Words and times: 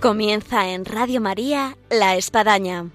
Comienza 0.00 0.70
en 0.70 0.86
Radio 0.86 1.20
María 1.20 1.76
La 1.90 2.16
Espadaña. 2.16 2.86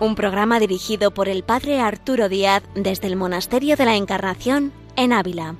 Un 0.00 0.14
programa 0.16 0.60
dirigido 0.60 1.12
por 1.12 1.30
el 1.30 1.44
Padre 1.44 1.80
Arturo 1.80 2.28
Díaz 2.28 2.62
desde 2.74 3.06
el 3.06 3.16
Monasterio 3.16 3.74
de 3.74 3.86
la 3.86 3.96
Encarnación 3.96 4.70
en 4.96 5.14
Ávila. 5.14 5.54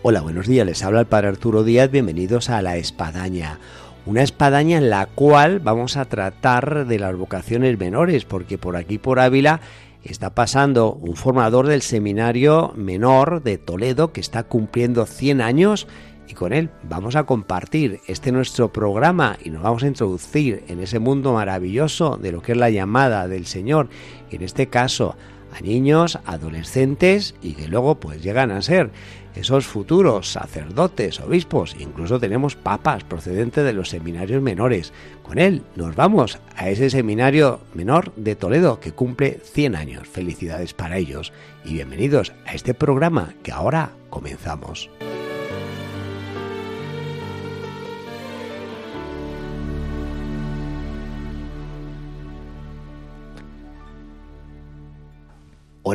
Hola, 0.00 0.22
buenos 0.22 0.46
días. 0.46 0.64
Les 0.64 0.82
habla 0.82 1.00
el 1.00 1.06
Padre 1.06 1.28
Arturo 1.28 1.62
Díaz. 1.62 1.90
Bienvenidos 1.90 2.48
a 2.48 2.62
La 2.62 2.78
Espadaña. 2.78 3.58
Una 4.06 4.22
espadaña 4.22 4.78
en 4.78 4.88
la 4.88 5.04
cual 5.04 5.58
vamos 5.58 5.98
a 5.98 6.06
tratar 6.06 6.86
de 6.86 6.98
las 6.98 7.14
vocaciones 7.14 7.76
menores, 7.78 8.24
porque 8.24 8.56
por 8.56 8.76
aquí 8.76 8.96
por 8.96 9.18
Ávila 9.18 9.60
está 10.12 10.34
pasando 10.34 10.92
un 10.92 11.16
formador 11.16 11.66
del 11.66 11.82
seminario 11.82 12.72
menor 12.76 13.42
de 13.42 13.58
Toledo 13.58 14.12
que 14.12 14.20
está 14.20 14.44
cumpliendo 14.44 15.06
100 15.06 15.40
años 15.40 15.86
y 16.28 16.34
con 16.34 16.52
él 16.52 16.70
vamos 16.82 17.16
a 17.16 17.24
compartir 17.24 18.00
este 18.06 18.32
nuestro 18.32 18.72
programa 18.72 19.38
y 19.44 19.50
nos 19.50 19.62
vamos 19.62 19.82
a 19.82 19.88
introducir 19.88 20.64
en 20.68 20.80
ese 20.80 20.98
mundo 20.98 21.32
maravilloso 21.32 22.16
de 22.16 22.32
lo 22.32 22.42
que 22.42 22.52
es 22.52 22.58
la 22.58 22.70
llamada 22.70 23.28
del 23.28 23.46
Señor, 23.46 23.88
en 24.30 24.42
este 24.42 24.68
caso 24.68 25.16
a 25.56 25.60
niños, 25.60 26.18
adolescentes 26.26 27.34
y 27.42 27.54
que 27.54 27.68
luego 27.68 27.96
pues 27.96 28.22
llegan 28.22 28.50
a 28.50 28.62
ser 28.62 28.90
esos 29.34 29.66
futuros 29.66 30.32
sacerdotes, 30.32 31.20
obispos, 31.20 31.76
incluso 31.78 32.18
tenemos 32.18 32.56
papas 32.56 33.04
procedentes 33.04 33.64
de 33.64 33.74
los 33.74 33.90
seminarios 33.90 34.42
menores. 34.42 34.92
Con 35.22 35.38
él 35.38 35.62
nos 35.76 35.94
vamos 35.94 36.38
a 36.56 36.70
ese 36.70 36.88
seminario 36.88 37.60
menor 37.74 38.14
de 38.16 38.34
Toledo 38.34 38.80
que 38.80 38.92
cumple 38.92 39.38
100 39.42 39.76
años. 39.76 40.08
Felicidades 40.08 40.72
para 40.72 40.96
ellos 40.96 41.32
y 41.64 41.74
bienvenidos 41.74 42.32
a 42.46 42.54
este 42.54 42.72
programa 42.72 43.34
que 43.42 43.52
ahora 43.52 43.90
comenzamos. 44.08 44.88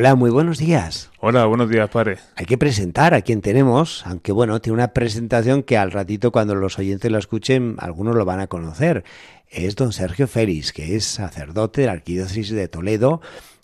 Hola, 0.02 0.16
muy 0.16 0.30
buenos 0.30 0.58
días. 0.58 1.12
Hola, 1.20 1.44
buenos 1.44 1.70
días, 1.70 1.88
padre. 1.88 2.18
Hay 2.34 2.44
que 2.44 2.58
presentar 2.58 3.14
a 3.14 3.22
quien 3.22 3.40
tenemos, 3.40 4.04
aunque 4.04 4.32
bueno, 4.32 4.60
tiene 4.60 4.74
una 4.74 4.88
presentación 4.88 5.62
que 5.62 5.76
al 5.76 5.92
ratito 5.92 6.32
cuando 6.32 6.56
los 6.56 6.76
oyentes 6.80 7.08
la 7.08 7.20
escuchen, 7.20 7.76
algunos 7.78 8.16
lo 8.16 8.24
van 8.24 8.40
a 8.40 8.48
conocer. 8.48 9.04
Es 9.48 9.76
don 9.76 9.92
Sergio 9.92 10.26
Félix, 10.26 10.72
que 10.72 10.96
es 10.96 11.04
sacerdote 11.04 11.82
de 11.82 11.86
la 11.86 11.92
Arquidiócesis 11.92 12.50
de 12.50 12.66
Toledo, 12.66 13.20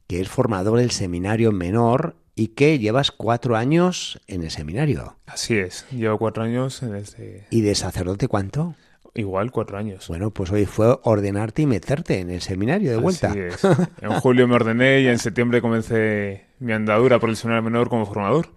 que 0.07 0.21
es 0.21 0.29
formador 0.29 0.79
del 0.79 0.93
seminario 0.93 1.51
menor 1.51 2.15
y 2.37 2.47
que 2.55 2.79
llevas 2.79 3.11
cuatro 3.11 3.57
años 3.57 4.21
en 4.29 4.45
el 4.45 4.53
seminario. 4.53 5.17
Así 5.27 5.57
es, 5.57 5.87
llevo 5.91 6.19
cuatro 6.19 6.45
años 6.45 6.85
en 6.85 6.95
este... 6.95 7.49
¿Y 7.51 7.63
de 7.63 7.75
sacerdote 7.75 8.29
cuánto? 8.29 8.77
Igual, 9.15 9.51
cuatro 9.51 9.79
años. 9.79 10.07
Bueno, 10.09 10.31
pues 10.31 10.53
hoy 10.53 10.67
fue 10.67 10.99
ordenarte 11.03 11.63
y 11.63 11.67
meterte 11.67 12.21
en 12.21 12.31
el 12.31 12.41
seminario 12.41 12.91
de 12.91 12.99
vuelta. 12.99 13.31
Así 13.31 13.41
es. 13.41 13.65
En 14.01 14.13
julio 14.21 14.47
me 14.47 14.55
ordené 14.55 15.01
y 15.01 15.09
en 15.09 15.19
septiembre 15.19 15.61
comencé 15.61 16.47
mi 16.61 16.73
andadura 16.73 17.19
por 17.19 17.31
el 17.31 17.37
seminario 17.37 17.63
menor 17.63 17.89
como 17.89 18.07
formador. 18.07 18.49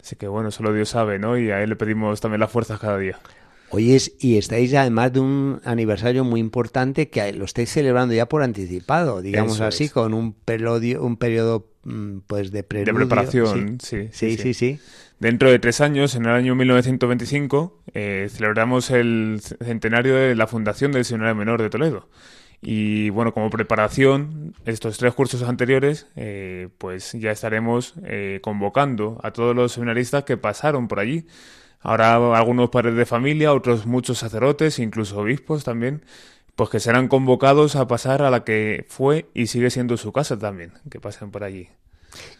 Así 0.00 0.16
que 0.16 0.26
bueno, 0.28 0.50
solo 0.50 0.72
Dios 0.72 0.88
sabe, 0.88 1.18
¿no? 1.18 1.38
Y 1.38 1.50
a 1.50 1.62
él 1.62 1.70
le 1.70 1.76
pedimos 1.76 2.20
también 2.20 2.40
las 2.40 2.50
fuerzas 2.50 2.80
cada 2.80 2.98
día. 2.98 3.18
Hoy 3.72 3.92
es, 3.92 4.12
y 4.18 4.36
estáis 4.36 4.74
además 4.74 5.12
de 5.12 5.20
un 5.20 5.60
aniversario 5.64 6.24
muy 6.24 6.40
importante 6.40 7.08
que 7.08 7.32
lo 7.32 7.44
estáis 7.44 7.70
celebrando 7.70 8.12
ya 8.12 8.26
por 8.26 8.42
anticipado, 8.42 9.20
digamos 9.22 9.54
Eso 9.54 9.64
así, 9.64 9.84
es. 9.84 9.92
con 9.92 10.12
un 10.12 10.32
periodo, 10.32 11.04
un 11.04 11.16
periodo 11.16 11.70
mm, 11.84 12.18
pues 12.26 12.50
de. 12.50 12.62
De 12.62 12.92
preparación, 12.92 13.78
sí. 13.80 14.08
Sí, 14.10 14.36
sí, 14.36 14.54
sí. 14.54 14.80
Dentro 15.20 15.50
de 15.50 15.58
tres 15.58 15.82
años, 15.82 16.14
en 16.14 16.24
el 16.24 16.30
año 16.30 16.54
1925, 16.54 17.82
eh, 17.92 18.28
celebramos 18.30 18.90
el 18.90 19.42
centenario 19.42 20.16
de 20.16 20.34
la 20.34 20.46
fundación 20.46 20.92
del 20.92 21.04
Seminario 21.04 21.34
Menor 21.34 21.60
de 21.60 21.68
Toledo. 21.68 22.08
Y 22.62 23.10
bueno, 23.10 23.34
como 23.34 23.50
preparación, 23.50 24.54
estos 24.64 24.96
tres 24.96 25.12
cursos 25.12 25.42
anteriores, 25.42 26.06
eh, 26.16 26.68
pues 26.78 27.12
ya 27.12 27.32
estaremos 27.32 27.96
eh, 28.04 28.40
convocando 28.42 29.20
a 29.22 29.30
todos 29.30 29.54
los 29.54 29.72
seminaristas 29.72 30.24
que 30.24 30.38
pasaron 30.38 30.88
por 30.88 31.00
allí. 31.00 31.26
Ahora 31.80 32.14
algunos 32.14 32.70
padres 32.70 32.94
de 32.94 33.04
familia, 33.04 33.52
otros 33.52 33.84
muchos 33.84 34.16
sacerdotes, 34.16 34.78
incluso 34.78 35.18
obispos 35.18 35.64
también, 35.64 36.02
pues 36.56 36.70
que 36.70 36.80
serán 36.80 37.08
convocados 37.08 37.76
a 37.76 37.86
pasar 37.86 38.22
a 38.22 38.30
la 38.30 38.42
que 38.42 38.86
fue 38.88 39.26
y 39.34 39.48
sigue 39.48 39.68
siendo 39.68 39.98
su 39.98 40.12
casa 40.12 40.38
también, 40.38 40.72
que 40.90 40.98
pasen 40.98 41.30
por 41.30 41.44
allí. 41.44 41.68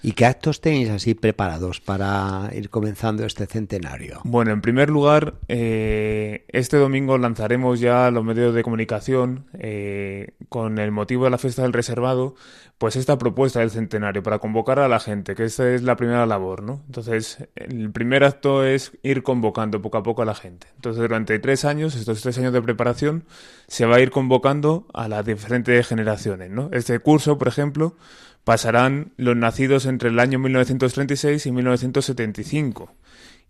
¿Y 0.02 0.12
qué 0.12 0.26
actos 0.26 0.60
tenéis 0.60 0.90
así 0.90 1.14
preparados 1.14 1.80
para 1.80 2.50
ir 2.52 2.70
comenzando 2.70 3.24
este 3.24 3.46
centenario? 3.46 4.20
Bueno, 4.24 4.52
en 4.52 4.60
primer 4.60 4.90
lugar, 4.90 5.34
eh, 5.48 6.44
este 6.48 6.76
domingo 6.76 7.18
lanzaremos 7.18 7.80
ya 7.80 8.10
los 8.10 8.24
medios 8.24 8.54
de 8.54 8.62
comunicación 8.62 9.46
eh, 9.54 10.32
con 10.48 10.78
el 10.78 10.90
motivo 10.90 11.24
de 11.24 11.30
la 11.30 11.38
fiesta 11.38 11.62
del 11.62 11.72
reservado, 11.72 12.34
pues 12.78 12.96
esta 12.96 13.18
propuesta 13.18 13.60
del 13.60 13.70
centenario 13.70 14.22
para 14.22 14.38
convocar 14.38 14.78
a 14.78 14.88
la 14.88 15.00
gente, 15.00 15.34
que 15.34 15.44
esta 15.44 15.70
es 15.70 15.82
la 15.82 15.96
primera 15.96 16.24
labor, 16.24 16.62
¿no? 16.62 16.82
Entonces, 16.86 17.46
el 17.54 17.90
primer 17.90 18.24
acto 18.24 18.64
es 18.64 18.92
ir 19.02 19.22
convocando 19.22 19.82
poco 19.82 19.98
a 19.98 20.02
poco 20.02 20.22
a 20.22 20.24
la 20.24 20.34
gente. 20.34 20.66
Entonces, 20.76 21.02
durante 21.02 21.38
tres 21.38 21.66
años, 21.66 21.94
estos 21.94 22.22
tres 22.22 22.38
años 22.38 22.54
de 22.54 22.62
preparación, 22.62 23.24
se 23.66 23.84
va 23.84 23.96
a 23.96 24.00
ir 24.00 24.10
convocando 24.10 24.86
a 24.94 25.08
las 25.08 25.26
diferentes 25.26 25.86
generaciones, 25.86 26.50
¿no? 26.50 26.70
Este 26.72 26.98
curso, 27.00 27.36
por 27.36 27.48
ejemplo, 27.48 27.96
pasarán 28.44 29.12
los 29.16 29.36
nacidos 29.36 29.86
entre 29.86 30.08
el 30.10 30.18
año 30.18 30.38
1936 30.38 31.46
y 31.46 31.52
1975. 31.52 32.94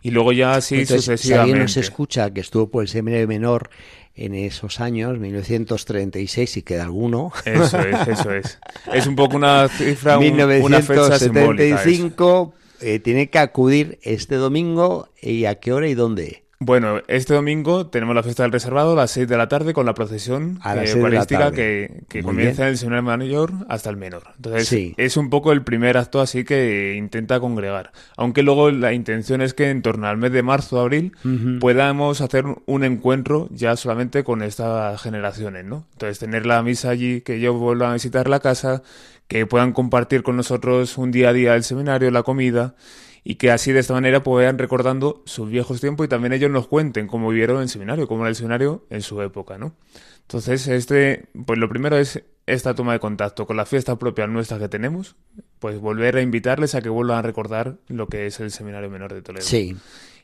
Y 0.03 0.09
luego 0.11 0.31
ya 0.31 0.53
así 0.55 0.75
Entonces, 0.79 1.01
si 1.03 1.11
sucesivamente. 1.11 1.41
alguien 1.51 1.59
nos 1.63 1.77
escucha 1.77 2.31
que 2.33 2.41
estuvo 2.41 2.69
por 2.71 2.81
el 2.83 2.87
seminario 2.89 3.27
menor 3.27 3.69
en 4.15 4.33
esos 4.33 4.79
años, 4.79 5.17
1936, 5.19 6.49
si 6.49 6.61
queda 6.63 6.83
alguno, 6.83 7.31
Eso 7.45 7.79
es, 7.79 8.07
eso 8.07 8.31
es. 8.33 8.59
Es 8.93 9.05
un 9.07 9.15
poco 9.15 9.37
una 9.37 9.67
cifra, 9.69 10.17
un- 10.17 10.25
una 10.63 10.81
fecha 10.81 11.19
simbólica. 11.19 11.63
eso. 11.63 11.87
1975, 11.87 12.53
eh, 12.81 12.99
tiene 12.99 13.29
que 13.29 13.37
acudir 13.39 13.99
este 14.01 14.35
domingo 14.35 15.07
y 15.21 15.45
a 15.45 15.55
qué 15.59 15.71
hora 15.71 15.87
y 15.87 15.93
dónde. 15.93 16.40
Bueno, 16.63 17.01
este 17.07 17.33
domingo 17.33 17.87
tenemos 17.87 18.13
la 18.13 18.21
fiesta 18.21 18.43
del 18.43 18.51
reservado 18.51 18.93
a 18.93 18.95
las 18.95 19.09
6 19.09 19.27
de 19.27 19.35
la 19.35 19.47
tarde 19.47 19.73
con 19.73 19.83
la 19.87 19.95
procesión 19.95 20.59
A 20.61 20.75
las 20.75 20.91
eh, 20.91 20.93
la 20.93 20.99
eucarística 20.99 21.51
que, 21.51 22.03
que 22.07 22.21
comienza 22.21 22.61
en 22.61 22.67
el 22.69 22.77
seminario 22.77 23.01
mayor 23.01 23.51
hasta 23.67 23.89
el 23.89 23.97
menor. 23.97 24.25
Entonces, 24.35 24.67
Sí. 24.67 24.93
es 24.97 25.17
un 25.17 25.31
poco 25.31 25.53
el 25.53 25.63
primer 25.63 25.97
acto 25.97 26.21
así 26.21 26.43
que 26.43 26.93
intenta 26.95 27.39
congregar. 27.39 27.91
Aunque 28.15 28.43
luego 28.43 28.69
la 28.69 28.93
intención 28.93 29.41
es 29.41 29.55
que 29.55 29.71
en 29.71 29.81
torno 29.81 30.05
al 30.05 30.17
mes 30.17 30.31
de 30.33 30.43
marzo 30.43 30.77
o 30.77 30.81
abril 30.81 31.13
podamos 31.59 32.21
hacer 32.21 32.45
un 32.67 32.83
encuentro 32.83 33.47
ya 33.49 33.75
solamente 33.75 34.23
con 34.23 34.43
estas 34.43 35.01
generaciones, 35.01 35.65
¿no? 35.65 35.87
Entonces, 35.93 36.19
tener 36.19 36.45
la 36.45 36.61
misa 36.61 36.91
allí, 36.91 37.21
que 37.21 37.37
ellos 37.37 37.55
vuelvan 37.57 37.89
a 37.89 37.93
visitar 37.93 38.29
la 38.29 38.39
casa, 38.39 38.83
que 39.27 39.47
puedan 39.47 39.73
compartir 39.73 40.21
con 40.21 40.37
nosotros 40.37 40.99
un 40.99 41.09
día 41.09 41.29
a 41.29 41.33
día 41.33 41.55
el 41.55 41.63
seminario, 41.63 42.11
la 42.11 42.21
comida 42.21 42.75
y 43.23 43.35
que 43.35 43.51
así 43.51 43.71
de 43.71 43.79
esta 43.79 43.93
manera 43.93 44.23
pues 44.23 44.35
vayan 44.35 44.57
recordando 44.57 45.21
sus 45.25 45.49
viejos 45.49 45.79
tiempos 45.79 46.05
y 46.05 46.09
también 46.09 46.33
ellos 46.33 46.49
nos 46.49 46.67
cuenten 46.67 47.07
cómo 47.07 47.29
vivieron 47.29 47.61
el 47.61 47.69
seminario, 47.69 48.07
cómo 48.07 48.23
era 48.23 48.29
el 48.29 48.35
seminario 48.35 48.85
en 48.89 49.01
su 49.01 49.21
época, 49.21 49.57
¿no? 49.57 49.75
Entonces, 50.21 50.67
este, 50.67 51.27
pues 51.45 51.59
lo 51.59 51.67
primero 51.67 51.97
es 51.97 52.23
esta 52.47 52.73
toma 52.73 52.93
de 52.93 52.99
contacto 52.99 53.45
con 53.45 53.57
la 53.57 53.65
fiesta 53.65 53.97
propia 53.97 54.27
nuestra 54.27 54.59
que 54.59 54.69
tenemos, 54.69 55.15
pues 55.59 55.79
volver 55.79 56.15
a 56.15 56.21
invitarles 56.21 56.73
a 56.73 56.81
que 56.81 56.89
vuelvan 56.89 57.19
a 57.19 57.21
recordar 57.21 57.77
lo 57.87 58.07
que 58.07 58.27
es 58.27 58.39
el 58.39 58.51
seminario 58.51 58.89
menor 58.89 59.13
de 59.13 59.21
Toledo. 59.21 59.45
Sí. 59.45 59.75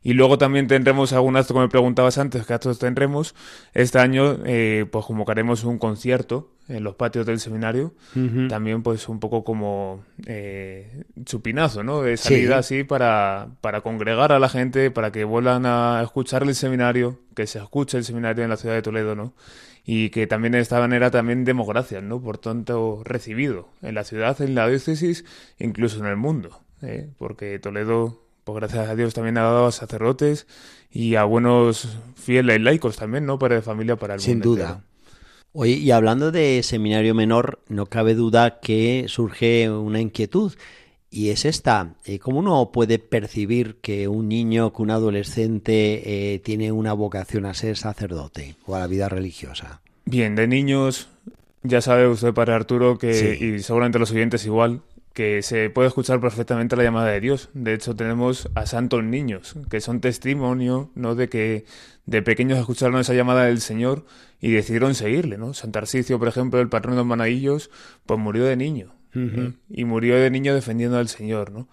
Y 0.08 0.14
luego 0.14 0.38
también 0.38 0.68
tendremos 0.68 1.12
algún 1.12 1.36
acto, 1.36 1.54
como 1.54 1.66
me 1.66 1.70
preguntabas 1.70 2.18
antes, 2.18 2.46
¿qué 2.46 2.54
actos 2.54 2.80
tendremos? 2.80 3.36
Este 3.74 4.00
año, 4.00 4.38
eh, 4.46 4.86
pues 4.90 5.04
convocaremos 5.04 5.66
un 5.66 5.78
concierto 5.80 6.50
en 6.70 6.86
los 6.86 6.96
patios 6.96 7.26
del 7.26 7.42
seminario. 7.42 7.94
También, 8.48 8.84
pues, 8.84 9.10
un 9.10 9.20
poco 9.20 9.44
como 9.44 10.06
eh, 10.26 11.04
chupinazo, 11.26 11.84
¿no? 11.84 12.04
De 12.04 12.16
salida 12.16 12.60
así 12.60 12.86
para, 12.86 13.50
para 13.60 13.82
congregar 13.82 14.32
a 14.32 14.40
la 14.40 14.48
gente, 14.48 14.92
para 14.92 15.12
que 15.12 15.26
vuelvan 15.26 15.66
a 15.66 16.00
escuchar 16.02 16.44
el 16.44 16.56
seminario, 16.56 17.20
que 17.36 17.46
se 17.46 17.60
escuche 17.60 17.98
el 17.98 18.06
seminario 18.06 18.46
en 18.46 18.50
la 18.50 18.56
ciudad 18.56 18.76
de 18.76 18.84
Toledo, 18.84 19.14
¿no? 19.14 19.34
Y 19.84 20.10
que 20.12 20.26
también 20.26 20.54
de 20.54 20.62
esta 20.62 20.80
manera 20.80 21.12
también 21.12 21.44
demos 21.44 21.68
gracias, 21.68 22.02
¿no? 22.02 22.22
Por 22.22 22.38
tanto 22.38 23.02
recibido 23.04 23.68
en 23.82 23.94
la 23.96 24.06
ciudad, 24.06 24.42
en 24.42 24.56
la 24.56 24.70
diócesis, 24.70 25.26
incluso 25.60 26.00
en 26.00 26.06
el 26.06 26.16
mundo. 26.16 26.62
¿eh? 26.82 27.10
Porque 27.18 27.60
Toledo 27.60 28.27
pues 28.48 28.58
gracias 28.62 28.90
a 28.90 28.96
Dios 28.96 29.14
también 29.14 29.38
ha 29.38 29.44
dado 29.44 29.68
a 29.68 29.72
sacerdotes 29.72 30.48
y 30.90 31.16
a 31.16 31.24
buenos 31.26 31.98
fieles 32.16 32.60
laicos 32.62 32.96
también, 32.96 33.26
¿no? 33.26 33.38
Para 33.38 33.56
de 33.56 33.62
familia, 33.62 33.96
para 33.98 34.16
el 34.16 34.20
Sin 34.22 34.36
mundo 34.40 34.50
duda. 34.50 34.64
entero. 34.70 34.84
Oye, 35.54 35.72
y 35.74 35.92
hablando 35.92 36.32
de 36.32 36.62
seminario 36.64 37.14
menor, 37.16 37.60
no 37.68 37.86
cabe 37.88 38.14
duda 38.16 38.60
que 38.60 39.06
surge 39.08 39.70
una 39.70 40.00
inquietud. 40.00 40.54
Y 41.10 41.30
es 41.30 41.46
esta, 41.46 41.96
eh, 42.06 42.20
¿cómo 42.20 42.40
uno 42.40 42.72
puede 42.72 43.00
percibir 43.00 43.78
que 43.82 44.08
un 44.08 44.28
niño, 44.28 44.74
que 44.74 44.82
un 44.82 44.92
adolescente 44.92 46.34
eh, 46.34 46.40
tiene 46.40 46.72
una 46.72 46.94
vocación 46.94 47.46
a 47.46 47.54
ser 47.54 47.78
sacerdote 47.78 48.56
o 48.66 48.76
a 48.76 48.80
la 48.80 48.88
vida 48.88 49.08
religiosa? 49.10 49.82
Bien, 50.06 50.36
de 50.36 50.48
niños, 50.48 51.08
ya 51.64 51.82
sabe 51.82 52.08
usted, 52.08 52.34
Padre 52.34 52.54
Arturo, 52.54 52.98
que, 52.98 53.14
Sí. 53.14 53.46
y 53.46 53.60
seguramente 53.60 54.00
los 54.00 54.12
oyentes 54.12 54.46
igual, 54.46 54.82
que 55.18 55.42
se 55.42 55.72
puede 55.72 55.88
escuchar 55.88 56.22
perfectamente 56.22 56.76
la 56.76 56.84
llamada 56.84 57.08
de 57.08 57.20
Dios. 57.20 57.50
De 57.56 57.74
hecho, 57.74 57.96
tenemos 57.96 58.52
a 58.54 58.68
santos 58.68 59.04
niños, 59.04 59.56
que 59.68 59.82
son 59.82 60.00
testimonio, 60.00 60.92
¿no? 60.94 61.16
De 61.16 61.28
que 61.28 61.66
de 62.06 62.22
pequeños 62.22 62.60
escucharon 62.60 63.00
esa 63.00 63.16
llamada 63.16 63.46
del 63.46 63.60
Señor 63.60 64.06
y 64.40 64.52
decidieron 64.52 64.94
seguirle, 64.94 65.40
¿no? 65.40 65.56
San 65.56 65.72
Tarsicio, 65.72 66.20
por 66.20 66.28
ejemplo, 66.28 66.60
el 66.60 66.70
patrón 66.70 66.94
de 66.94 66.98
los 66.98 67.08
manaillos, 67.08 67.72
pues 68.06 68.20
murió 68.20 68.46
de 68.46 68.58
niño. 68.58 68.94
Y 69.72 69.86
murió 69.86 70.18
de 70.18 70.30
niño 70.30 70.54
defendiendo 70.54 71.00
al 71.00 71.08
Señor, 71.08 71.52
¿no? 71.52 71.68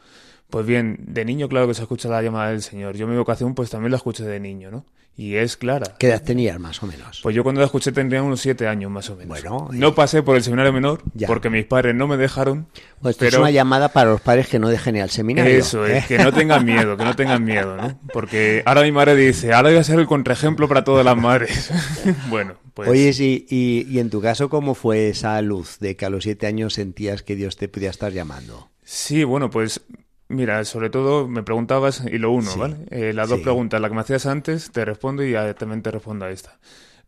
Pues 0.50 0.67
bien, 0.67 0.99
de 1.00 1.25
niño 1.25 1.49
claro 1.49 1.67
que 1.67 1.75
se 1.75 1.82
escucha 1.82 2.08
la 2.08 2.23
llamada 2.23 2.50
del 2.50 2.62
Señor. 2.62 2.96
Yo 2.96 3.06
mi 3.06 3.17
vocación 3.17 3.55
pues 3.55 3.70
también 3.70 3.91
la 3.91 3.96
escuché 3.96 4.25
de 4.25 4.41
niño, 4.41 4.70
¿no? 4.70 4.85
Y 5.17 5.37
es 5.37 5.56
clara. 5.56 5.94
¿Qué 5.99 6.08
edad 6.08 6.23
tenías 6.23 6.58
más 6.58 6.82
o 6.82 6.87
menos? 6.88 7.20
Pues 7.23 7.37
yo 7.37 7.44
cuando 7.44 7.61
la 7.61 7.67
escuché 7.67 7.93
tendría 7.93 8.20
unos 8.20 8.41
siete 8.41 8.67
años 8.67 8.91
más 8.91 9.08
o 9.11 9.17
menos. 9.17 9.29
Bueno, 9.29 9.69
no 9.70 9.94
pasé 9.94 10.25
por 10.25 10.35
el 10.35 10.43
seminario 10.43 10.73
menor 10.73 11.02
porque 11.29 11.50
mis 11.50 11.64
padres 11.64 11.94
no 11.94 12.08
me 12.08 12.17
dejaron. 12.17 12.67
Pues 13.00 13.17
pero... 13.17 13.29
es 13.29 13.38
una 13.38 13.52
llamada 13.52 13.91
para 13.91 14.11
los 14.11 14.20
padres 14.20 14.49
que 14.49 14.58
no 14.58 14.69
dejen 14.69 14.96
ir 14.96 15.02
al 15.02 15.11
seminario. 15.11 15.56
Eso 15.56 15.87
es, 15.87 16.02
¿eh? 16.02 16.06
que 16.08 16.19
no 16.19 16.32
tengan 16.32 16.64
miedo, 16.67 16.97
que 16.97 17.05
no 17.05 17.14
tengan 17.14 17.44
miedo, 17.44 17.76
¿no? 17.76 18.00
Porque 18.12 18.64
ahora 18.67 18.82
mi 18.82 18.90
madre 18.90 19.14
dice, 19.14 19.52
ahora 19.52 19.69
voy 19.69 19.79
a 19.79 19.85
ser 19.85 20.00
el 20.00 20.06
contraejemplo 20.06 20.67
para 20.67 20.82
todas 20.82 21.05
las 21.05 21.17
madres. 21.17 21.70
bueno, 22.29 22.55
pues... 22.75 22.88
Oye, 22.88 23.12
y, 23.17 23.47
y, 23.49 23.87
y 23.88 24.00
en 24.00 24.11
tu 24.11 24.20
caso, 24.20 24.49
¿cómo 24.49 24.75
fue 24.75 25.11
esa 25.11 25.40
luz 25.43 25.79
de 25.79 25.94
que 25.94 26.06
a 26.06 26.11
los 26.11 26.25
siete 26.25 26.49
años 26.49 26.75
sentías 26.75 27.23
que 27.23 27.37
Dios 27.37 27.56
te 27.56 27.69
podía 27.69 27.90
estar 27.90 28.12
llamando? 28.12 28.69
Sí, 28.82 29.23
bueno, 29.23 29.49
pues 29.49 29.81
Mira, 30.29 30.65
sobre 30.65 30.91
todo 30.91 31.29
me 31.29 31.43
preguntabas, 31.43 32.03
y 32.11 32.19
lo 32.19 32.31
uno, 32.31 32.50
¿vale? 32.56 32.76
Eh, 32.91 33.12
las 33.12 33.29
dos 33.29 33.41
preguntas, 33.41 33.81
la 33.81 33.88
que 33.88 33.94
me 33.94 34.00
hacías 34.00 34.26
antes, 34.26 34.71
te 34.73 34.85
respondo 34.85 35.23
y 35.23 35.35
también 35.59 35.82
te 35.82 35.91
respondo 35.91 36.25
a 36.25 36.31
esta. 36.31 36.59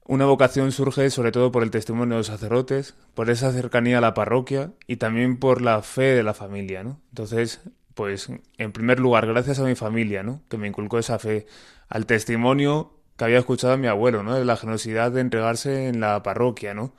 Una 0.08 0.26
vocación 0.26 0.70
surge 0.70 1.10
sobre 1.10 1.32
todo 1.32 1.50
por 1.50 1.64
el 1.64 1.70
testimonio 1.70 2.14
de 2.14 2.20
los 2.20 2.26
sacerdotes, 2.28 2.94
por 3.14 3.28
esa 3.28 3.52
cercanía 3.52 3.98
a 3.98 4.00
la 4.00 4.14
parroquia 4.14 4.70
y 4.86 4.96
también 4.96 5.38
por 5.38 5.62
la 5.62 5.82
fe 5.82 6.14
de 6.14 6.22
la 6.22 6.34
familia, 6.34 6.84
¿no? 6.84 7.00
Entonces, 7.08 7.60
pues, 7.94 8.28
en 8.58 8.72
primer 8.72 9.00
lugar, 9.00 9.26
gracias 9.26 9.58
a 9.58 9.64
mi 9.64 9.74
familia, 9.74 10.22
¿no? 10.22 10.42
Que 10.48 10.58
me 10.58 10.68
inculcó 10.68 10.98
esa 10.98 11.18
fe, 11.18 11.46
al 11.88 12.06
testimonio 12.06 12.92
que 13.16 13.24
había 13.24 13.38
escuchado 13.38 13.72
a 13.72 13.78
mi 13.78 13.88
abuelo, 13.88 14.22
¿no? 14.22 14.34
De 14.34 14.44
la 14.44 14.56
generosidad 14.56 15.10
de 15.10 15.22
entregarse 15.22 15.88
en 15.88 16.00
la 16.00 16.22
parroquia, 16.22 16.74
¿no? 16.74 16.92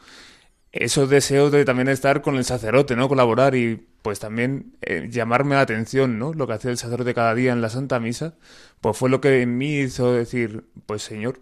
Esos 0.80 1.10
deseos 1.10 1.52
de 1.52 1.66
también 1.66 1.88
estar 1.88 2.22
con 2.22 2.36
el 2.36 2.46
sacerdote, 2.46 2.96
¿no? 2.96 3.10
Colaborar 3.10 3.56
y 3.56 3.88
pues 4.04 4.20
también 4.20 4.78
eh, 4.82 5.08
llamarme 5.10 5.56
la 5.56 5.62
atención, 5.62 6.20
¿no? 6.20 6.34
Lo 6.34 6.46
que 6.46 6.54
hacía 6.54 6.70
el 6.70 6.78
sacerdote 6.78 7.16
cada 7.16 7.34
día 7.34 7.52
en 7.52 7.62
la 7.62 7.70
Santa 7.70 8.00
Misa, 8.00 8.36
pues 8.80 8.96
fue 8.96 9.10
lo 9.10 9.20
que 9.20 9.42
en 9.42 9.58
mí 9.58 9.80
hizo 9.80 10.14
decir, 10.14 10.66
pues 10.86 11.02
Señor, 11.02 11.40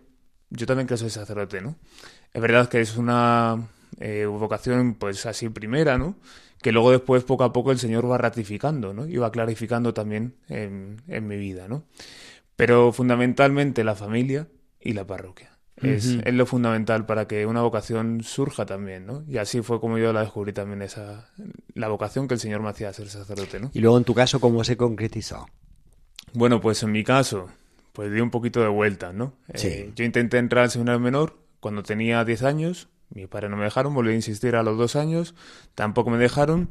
yo 0.51 0.65
también 0.65 0.87
quiero 0.87 0.99
ser 0.99 1.11
sacerdote, 1.11 1.61
¿no? 1.61 1.75
Es 2.33 2.41
verdad 2.41 2.69
que 2.69 2.79
es 2.79 2.95
una 2.95 3.67
eh, 3.99 4.25
vocación, 4.25 4.95
pues 4.95 5.25
así 5.25 5.49
primera, 5.49 5.97
¿no? 5.97 6.15
Que 6.61 6.71
luego 6.71 6.91
después, 6.91 7.25
poco 7.25 7.43
a 7.43 7.51
poco, 7.51 7.71
el 7.71 7.79
Señor 7.79 8.09
va 8.09 8.17
ratificando, 8.17 8.93
¿no? 8.93 9.05
Y 9.05 9.17
va 9.17 9.31
clarificando 9.33 9.93
también 9.93 10.35
en, 10.47 11.01
en 11.09 11.27
mi 11.27 11.35
vida, 11.35 11.67
¿no? 11.67 11.83
Pero 12.55 12.93
fundamentalmente 12.93 13.83
la 13.83 13.95
familia 13.95 14.47
y 14.79 14.93
la 14.93 15.05
parroquia. 15.05 15.54
Es, 15.81 16.05
es, 16.05 16.33
lo 16.33 16.45
fundamental 16.45 17.05
para 17.05 17.27
que 17.27 17.45
una 17.45 17.61
vocación 17.61 18.23
surja 18.23 18.65
también, 18.65 19.05
¿no? 19.05 19.25
Y 19.27 19.37
así 19.37 19.61
fue 19.61 19.81
como 19.81 19.97
yo 19.97 20.13
la 20.13 20.21
descubrí 20.21 20.53
también, 20.53 20.81
esa 20.81 21.29
la 21.73 21.89
vocación 21.89 22.29
que 22.29 22.35
el 22.35 22.39
Señor 22.39 22.61
me 22.61 22.69
hacía 22.69 22.93
ser 22.93 23.09
sacerdote, 23.09 23.59
¿no? 23.59 23.71
Y 23.73 23.79
luego 23.79 23.97
en 23.97 24.05
tu 24.05 24.13
caso, 24.13 24.39
¿cómo 24.39 24.63
se 24.63 24.77
concretizó? 24.77 25.47
Bueno, 26.33 26.61
pues 26.61 26.81
en 26.83 26.93
mi 26.93 27.03
caso, 27.03 27.49
pues 27.91 28.11
di 28.11 28.21
un 28.21 28.31
poquito 28.31 28.61
de 28.61 28.69
vuelta, 28.69 29.11
¿no? 29.11 29.33
Sí. 29.53 29.67
Eh, 29.67 29.91
yo 29.95 30.05
intenté 30.05 30.37
entrar 30.37 30.63
al 30.63 30.71
seminario 30.71 30.99
menor 30.99 31.37
cuando 31.59 31.83
tenía 31.83 32.23
10 32.23 32.43
años, 32.43 32.87
mis 33.09 33.27
padres 33.27 33.49
no 33.49 33.57
me 33.57 33.65
dejaron, 33.65 33.93
volví 33.93 34.11
a 34.11 34.15
insistir 34.15 34.55
a 34.55 34.63
los 34.63 34.77
dos 34.77 34.95
años, 34.95 35.35
tampoco 35.75 36.09
me 36.09 36.17
dejaron, 36.17 36.69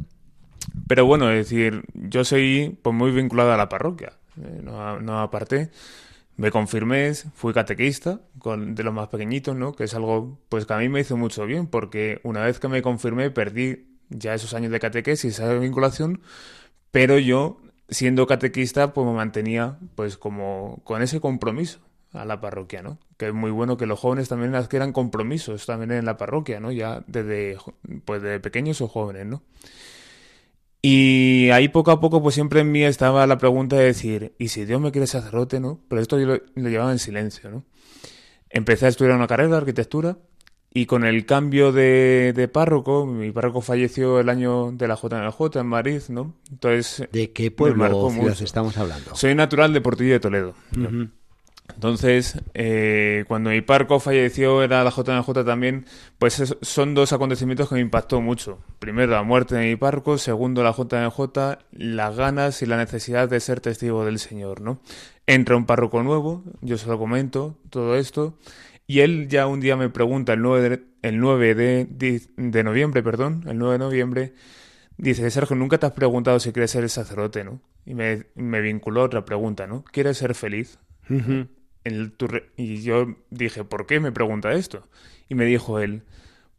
pero 0.86 1.04
bueno, 1.04 1.30
es 1.30 1.48
decir, 1.48 1.84
yo 1.92 2.24
seguí 2.24 2.78
pues 2.82 2.94
muy 2.94 3.10
vinculado 3.10 3.52
a 3.52 3.56
la 3.56 3.68
parroquia, 3.68 4.14
eh, 4.40 4.60
no, 4.62 5.00
no 5.00 5.20
aparté. 5.20 5.70
Me 6.36 6.50
confirmé, 6.50 7.14
fui 7.14 7.52
catequista 7.52 8.20
con, 8.38 8.74
de 8.74 8.82
los 8.82 8.92
más 8.92 9.08
pequeñitos, 9.08 9.54
¿no? 9.54 9.72
Que 9.72 9.84
es 9.84 9.94
algo 9.94 10.38
pues 10.48 10.66
que 10.66 10.74
a 10.74 10.78
mí 10.78 10.88
me 10.88 11.00
hizo 11.00 11.16
mucho 11.16 11.46
bien, 11.46 11.66
porque 11.68 12.20
una 12.24 12.42
vez 12.42 12.58
que 12.58 12.68
me 12.68 12.82
confirmé 12.82 13.30
perdí 13.30 13.86
ya 14.08 14.34
esos 14.34 14.54
años 14.54 14.72
de 14.72 14.80
catequesis, 14.80 15.34
esa 15.34 15.54
vinculación, 15.54 16.20
pero 16.90 17.18
yo, 17.18 17.60
siendo 17.88 18.26
catequista, 18.26 18.92
pues 18.92 19.06
me 19.06 19.12
mantenía 19.12 19.78
pues 19.94 20.16
como 20.16 20.80
con 20.84 21.02
ese 21.02 21.20
compromiso 21.20 21.80
a 22.12 22.24
la 22.24 22.40
parroquia, 22.40 22.82
¿no? 22.82 22.98
Que 23.16 23.28
es 23.28 23.34
muy 23.34 23.50
bueno 23.50 23.76
que 23.76 23.86
los 23.86 23.98
jóvenes 23.98 24.28
también 24.28 24.54
adquieran 24.54 24.92
compromisos 24.92 25.66
también 25.66 25.92
en 25.92 26.04
la 26.04 26.16
parroquia, 26.16 26.60
¿no? 26.60 26.72
Ya 26.72 27.04
desde 27.06 27.58
pues 28.04 28.22
de 28.22 28.40
pequeños 28.40 28.80
o 28.80 28.88
jóvenes, 28.88 29.26
¿no? 29.26 29.42
Y 30.86 31.48
ahí 31.48 31.68
poco 31.68 31.92
a 31.92 31.98
poco, 31.98 32.22
pues 32.22 32.34
siempre 32.34 32.60
en 32.60 32.70
mí 32.70 32.84
estaba 32.84 33.26
la 33.26 33.38
pregunta 33.38 33.74
de 33.74 33.84
decir, 33.84 34.34
¿y 34.38 34.48
si 34.48 34.66
Dios 34.66 34.82
me 34.82 34.92
quiere 34.92 35.06
sacerdote, 35.06 35.58
no? 35.58 35.80
Pero 35.88 36.02
esto 36.02 36.20
yo 36.20 36.26
lo, 36.26 36.42
lo, 36.56 36.68
llevaba 36.68 36.92
en 36.92 36.98
silencio, 36.98 37.50
¿no? 37.50 37.64
Empecé 38.50 38.84
a 38.84 38.88
estudiar 38.90 39.16
una 39.16 39.26
carrera 39.26 39.48
de 39.48 39.56
arquitectura 39.56 40.18
y 40.74 40.84
con 40.84 41.06
el 41.06 41.24
cambio 41.24 41.72
de, 41.72 42.34
de 42.36 42.48
párroco, 42.48 43.06
mi 43.06 43.32
párroco 43.32 43.62
falleció 43.62 44.20
el 44.20 44.28
año 44.28 44.72
de 44.72 44.86
la 44.86 44.96
JNJ 44.96 45.56
en 45.56 45.66
Madrid, 45.66 46.02
¿no? 46.10 46.34
Entonces... 46.50 47.08
¿De 47.10 47.32
qué 47.32 47.50
pueblo 47.50 48.10
ciudad 48.10 48.36
estamos 48.42 48.76
hablando? 48.76 49.16
Soy 49.16 49.34
natural 49.34 49.72
de 49.72 49.80
Portillo 49.80 50.12
de 50.12 50.20
Toledo. 50.20 50.54
Uh 50.76 50.80
-huh. 50.80 51.10
Entonces, 51.72 52.40
eh, 52.52 53.24
cuando 53.26 53.50
mi 53.50 53.62
parco 53.62 53.98
falleció, 53.98 54.62
era 54.62 54.84
la 54.84 54.90
JNJ 54.90 55.44
también, 55.44 55.86
pues 56.18 56.38
es, 56.40 56.56
son 56.60 56.94
dos 56.94 57.12
acontecimientos 57.12 57.68
que 57.68 57.76
me 57.76 57.80
impactó 57.80 58.20
mucho. 58.20 58.58
Primero, 58.78 59.12
la 59.12 59.22
muerte 59.22 59.54
de 59.54 59.68
mi 59.68 59.76
parco. 59.76 60.18
Segundo, 60.18 60.62
la 60.62 60.72
JNJ, 60.72 61.58
las 61.72 62.16
ganas 62.16 62.60
y 62.62 62.66
la 62.66 62.76
necesidad 62.76 63.28
de 63.28 63.40
ser 63.40 63.60
testigo 63.60 64.04
del 64.04 64.18
Señor, 64.18 64.60
¿no? 64.60 64.80
Entra 65.26 65.56
un 65.56 65.64
párroco 65.64 66.02
nuevo, 66.02 66.44
yo 66.60 66.76
se 66.76 66.86
lo 66.86 66.98
comento, 66.98 67.56
todo 67.70 67.96
esto, 67.96 68.38
y 68.86 69.00
él 69.00 69.28
ya 69.28 69.46
un 69.46 69.60
día 69.60 69.76
me 69.76 69.88
pregunta, 69.88 70.34
el 70.34 70.42
9 70.42 70.68
de, 70.68 70.84
el 71.02 71.18
9 71.18 71.54
de, 71.54 72.22
de 72.36 72.64
noviembre, 72.64 73.02
perdón, 73.02 73.44
el 73.48 73.56
9 73.58 73.72
de 73.72 73.78
noviembre, 73.78 74.34
dice, 74.98 75.30
Sergio, 75.30 75.56
nunca 75.56 75.78
te 75.78 75.86
has 75.86 75.92
preguntado 75.92 76.38
si 76.40 76.52
quieres 76.52 76.70
ser 76.72 76.88
sacerdote, 76.90 77.44
¿no? 77.44 77.60
Y 77.86 77.94
me, 77.94 78.26
me 78.34 78.60
vinculó 78.60 79.02
otra 79.02 79.24
pregunta, 79.24 79.66
¿no? 79.66 79.84
¿Quieres 79.84 80.18
ser 80.18 80.34
feliz? 80.34 80.78
Y 82.56 82.82
yo 82.82 83.16
dije, 83.30 83.64
¿por 83.64 83.86
qué 83.86 84.00
me 84.00 84.12
pregunta 84.12 84.52
esto? 84.52 84.88
Y 85.28 85.34
me 85.34 85.44
dijo 85.44 85.78
él, 85.78 86.02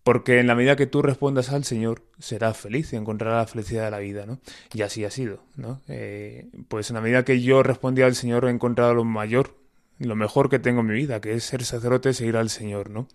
porque 0.04 0.40
en 0.40 0.46
la 0.46 0.54
medida 0.54 0.76
que 0.76 0.86
tú 0.86 1.02
respondas 1.02 1.50
al 1.50 1.64
Señor, 1.64 2.04
serás 2.20 2.58
feliz 2.58 2.94
y 2.94 2.96
encontrarás 2.96 3.48
la 3.48 3.52
felicidad 3.52 3.86
de 3.86 3.92
la 3.92 4.00
vida, 4.00 4.28
¿no? 4.28 4.40
Y 4.72 4.84
así 4.84 5.04
ha 5.04 5.10
sido, 5.10 5.44
¿no? 5.56 5.82
Eh, 5.88 6.48
pues 6.68 6.92
en 6.92 6.96
la 6.96 7.02
medida 7.02 7.26
que 7.26 7.42
yo 7.42 7.64
respondía 7.64 8.06
al 8.06 8.14
Señor, 8.14 8.46
he 8.46 8.52
encontrado 8.52 8.94
lo 8.94 9.04
mayor, 9.04 9.56
lo 9.98 10.16
mejor 10.16 10.50
que 10.50 10.60
tengo 10.60 10.82
en 10.82 10.88
mi 10.88 10.94
vida, 10.94 11.22
que 11.22 11.34
es 11.34 11.44
ser 11.44 11.64
sacerdote 11.64 12.14
seguir 12.14 12.38
al 12.38 12.52
Señor, 12.52 12.92
¿no? 12.92 13.08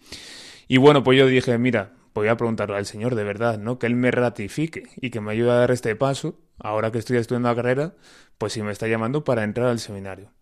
Y 0.67 0.79
bueno, 0.79 1.05
pues 1.05 1.17
yo 1.17 1.27
dije, 1.27 1.57
mira, 1.59 1.93
voy 2.13 2.27
a 2.27 2.37
preguntarle 2.37 2.77
al 2.77 2.87
Señor 2.87 3.15
de 3.15 3.23
verdad, 3.23 3.59
¿no? 3.59 3.79
Que 3.79 3.87
Él 3.87 3.95
me 3.95 4.11
ratifique 4.11 4.89
y 4.97 5.11
que 5.11 5.21
me 5.21 5.31
ayude 5.31 5.53
a 5.53 5.55
dar 5.55 5.71
este 5.71 5.95
paso, 5.95 6.41
ahora 6.59 6.91
que 6.91 6.99
estoy 6.99 7.19
estudiando 7.19 7.49
la 7.51 7.55
carrera, 7.55 7.95
pues 8.37 8.55
si 8.55 8.63
me 8.63 8.73
está 8.73 8.89
llamando 8.89 9.23
para 9.23 9.45
entrar 9.45 9.69
al 9.69 9.79
seminario 9.79 10.33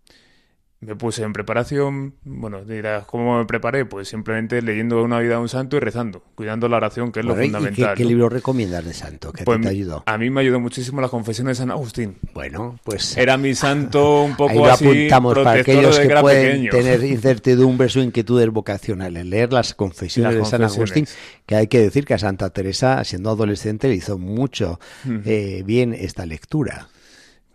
me 0.81 0.95
puse 0.95 1.25
en 1.25 1.33
preparación, 1.33 2.15
bueno, 2.25 2.65
dirás, 2.65 3.05
¿cómo 3.05 3.39
me 3.39 3.47
preparé? 3.47 3.85
Pues 3.85 4.07
simplemente 4.09 4.63
leyendo 4.63 5.03
una 5.03 5.19
vida 5.19 5.35
de 5.35 5.41
un 5.41 5.49
santo 5.49 5.77
y 5.77 5.81
rezando, 5.81 6.23
cuidando 6.37 6.69
la 6.69 6.77
oración, 6.77 7.11
que 7.11 7.19
es 7.21 7.27
bueno, 7.27 7.41
lo 7.41 7.45
fundamental. 7.47 7.95
¿y 7.95 7.97
qué, 7.97 8.03
qué 8.05 8.09
libro 8.09 8.29
recomiendas 8.29 8.85
de 8.85 8.95
santo? 8.95 9.33
¿Qué 9.33 9.43
pues 9.43 9.61
te 9.61 9.69
ayudó? 9.69 10.05
A 10.07 10.17
mí 10.19 10.31
me 10.31 10.41
ayudó 10.41 10.61
muchísimo 10.61 11.01
las 11.01 11.11
confesiones 11.11 11.59
de 11.59 11.63
San 11.63 11.73
Agustín. 11.73 12.17
Bueno, 12.33 12.79
pues... 12.85 13.17
Era 13.17 13.37
mi 13.37 13.57
santo 13.57 14.23
un 14.23 14.37
poco 14.37 14.53
ahí 14.53 14.59
lo 14.59 14.67
así, 14.67 14.87
apuntamos 14.87 15.35
para 15.35 15.61
aquellos 15.61 15.99
que 15.99 16.09
pueden 16.21 16.53
pequeño. 16.53 16.71
tener 16.71 17.03
incertidumbres 17.13 17.97
o 17.97 18.01
inquietudes 18.01 18.49
vocacionales. 18.51 19.27
Leer 19.27 19.53
las 19.53 19.75
confesiones, 19.75 20.35
las 20.35 20.45
de 20.45 20.51
San 20.51 20.61
confesiones. 20.61 20.93
Agustín, 20.93 21.07
que 21.45 21.57
hay 21.57 21.67
que 21.67 21.81
decir 21.81 22.05
que 22.05 22.15
a 22.15 22.19
Santa 22.19 22.51
Teresa, 22.51 23.03
siendo 23.03 23.31
adolescente, 23.31 23.89
le 23.89 23.95
hizo 23.97 24.17
mucho 24.17 24.79
Mm. 25.05 25.19
eh, 25.25 25.63
bien 25.67 25.93
esta 25.95 26.25
lectura. 26.25 26.89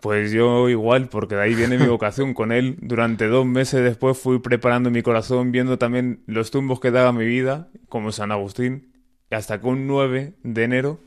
Pues 0.04 0.34
yo 0.34 0.68
igual, 0.68 1.08
porque 1.08 1.36
de 1.36 1.44
ahí 1.44 1.56
viene 1.56 1.78
mi 1.78 1.88
vocación 1.88 2.34
con 2.34 2.52
él. 2.52 2.76
Durante 2.82 3.28
dos 3.28 3.46
meses 3.46 3.82
después 3.86 4.18
fui 4.18 4.40
preparando 4.40 4.92
mi 4.92 5.02
corazón, 5.02 5.54
viendo 5.54 5.78
también 5.78 6.24
los 6.28 6.52
tumbos 6.52 6.82
que 6.82 6.92
daba 6.92 7.14
mi 7.14 7.26
vida, 7.26 7.70
como 7.88 8.12
San 8.12 8.30
Agustín. 8.34 8.92
Hasta 9.32 9.62
que 9.62 9.68
un 9.68 9.88
9 9.88 10.34
de 10.44 10.64
enero, 10.66 11.00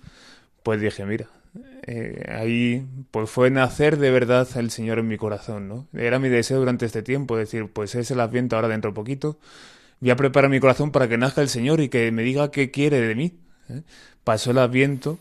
pues 0.63 0.81
dije, 0.81 1.05
mira, 1.05 1.27
eh, 1.87 2.25
ahí 2.39 2.87
pues 3.11 3.29
fue 3.29 3.51
nacer 3.51 3.99
de 3.99 4.11
verdad 4.11 4.49
el 4.57 4.71
Señor 4.71 4.99
en 4.99 5.09
mi 5.09 5.19
corazón, 5.19 5.69
¿no? 5.69 5.87
Era 5.93 6.19
mi 6.19 6.31
deseo 6.31 6.59
durante 6.59 6.87
este 6.87 7.03
tiempo, 7.03 7.37
decir, 7.37 7.71
pues 7.71 7.95
es 7.97 8.11
el 8.11 8.21
Adviento 8.21 8.57
ahora 8.57 8.69
dentro 8.69 8.93
de 8.93 8.95
poquito. 8.95 9.39
Voy 10.01 10.09
a 10.09 10.17
preparar 10.17 10.51
mi 10.51 10.59
corazón 10.59 10.91
para 10.91 11.07
que 11.07 11.19
nazca 11.19 11.43
el 11.43 11.51
Señor 11.51 11.83
y 11.83 11.91
que 11.91 12.11
me 12.13 12.23
diga 12.23 12.51
qué 12.51 12.71
quiere 12.71 12.99
de 13.03 13.15
mí. 13.15 13.39
¿eh? 13.69 13.83
Pasó 14.25 14.53
el 14.53 14.59
Adviento 14.59 15.19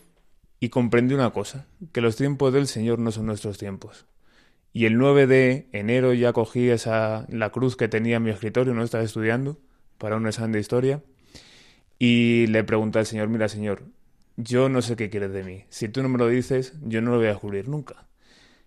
y 0.66 0.68
comprendí 0.68 1.14
una 1.14 1.30
cosa, 1.30 1.68
que 1.92 2.00
los 2.00 2.16
tiempos 2.16 2.52
del 2.52 2.66
Señor 2.66 2.98
no 2.98 3.12
son 3.12 3.26
nuestros 3.26 3.56
tiempos. 3.56 4.06
Y 4.72 4.86
el 4.86 4.98
9 4.98 5.28
de 5.28 5.68
enero 5.70 6.12
ya 6.12 6.32
cogí 6.32 6.70
esa, 6.70 7.24
la 7.28 7.50
cruz 7.50 7.76
que 7.76 7.86
tenía 7.86 8.16
en 8.16 8.24
mi 8.24 8.30
escritorio, 8.30 8.74
no 8.74 8.82
estaba 8.82 9.04
estudiando, 9.04 9.60
para 9.96 10.16
un 10.16 10.26
examen 10.26 10.50
de 10.50 10.58
historia, 10.58 11.04
y 12.00 12.48
le 12.48 12.64
pregunté 12.64 12.98
al 12.98 13.06
Señor, 13.06 13.28
mira 13.28 13.48
Señor, 13.48 13.84
yo 14.36 14.68
no 14.68 14.82
sé 14.82 14.96
qué 14.96 15.08
quieres 15.08 15.32
de 15.32 15.44
mí. 15.44 15.66
Si 15.68 15.88
tú 15.88 16.02
no 16.02 16.08
me 16.08 16.18
lo 16.18 16.26
dices, 16.26 16.74
yo 16.82 17.00
no 17.00 17.12
lo 17.12 17.18
voy 17.18 17.26
a 17.26 17.30
descubrir 17.30 17.68
nunca. 17.68 18.08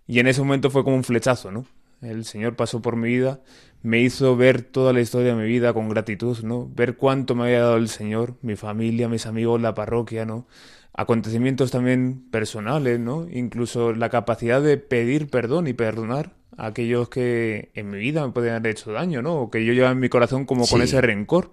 Y 0.07 0.19
en 0.19 0.27
ese 0.27 0.39
momento 0.39 0.69
fue 0.69 0.85
como 0.85 0.95
un 0.95 1.03
flechazo, 1.03 1.51
¿no? 1.51 1.65
El 2.01 2.23
Señor 2.23 2.55
pasó 2.55 2.81
por 2.81 2.95
mi 2.95 3.09
vida, 3.09 3.41
me 3.81 3.99
hizo 3.99 4.37
ver 4.37 4.61
toda 4.61 4.93
la 4.93 5.01
historia 5.01 5.35
de 5.35 5.41
mi 5.43 5.49
vida 5.49 5.73
con 5.73 5.89
gratitud, 5.89 6.37
¿no? 6.43 6.65
Ver 6.73 6.95
cuánto 6.95 7.35
me 7.35 7.43
había 7.43 7.59
dado 7.59 7.75
el 7.75 7.89
Señor, 7.89 8.37
mi 8.41 8.55
familia, 8.55 9.09
mis 9.09 9.25
amigos, 9.25 9.59
la 9.59 9.73
parroquia, 9.73 10.25
¿no? 10.25 10.47
Acontecimientos 10.93 11.71
también 11.71 12.29
personales, 12.31 12.99
¿no? 12.99 13.27
Incluso 13.29 13.93
la 13.93 14.09
capacidad 14.09 14.61
de 14.61 14.77
pedir 14.77 15.29
perdón 15.29 15.67
y 15.67 15.73
perdonar 15.73 16.33
a 16.57 16.67
aquellos 16.67 17.09
que 17.09 17.71
en 17.73 17.89
mi 17.89 17.97
vida 17.97 18.25
me 18.25 18.33
podían 18.33 18.55
haber 18.55 18.71
hecho 18.71 18.91
daño, 18.91 19.21
¿no? 19.21 19.35
O 19.35 19.49
que 19.49 19.63
yo 19.63 19.73
llevaba 19.73 19.93
en 19.93 19.99
mi 19.99 20.09
corazón 20.09 20.45
como 20.45 20.67
con 20.67 20.81
ese 20.81 20.99
rencor. 21.01 21.51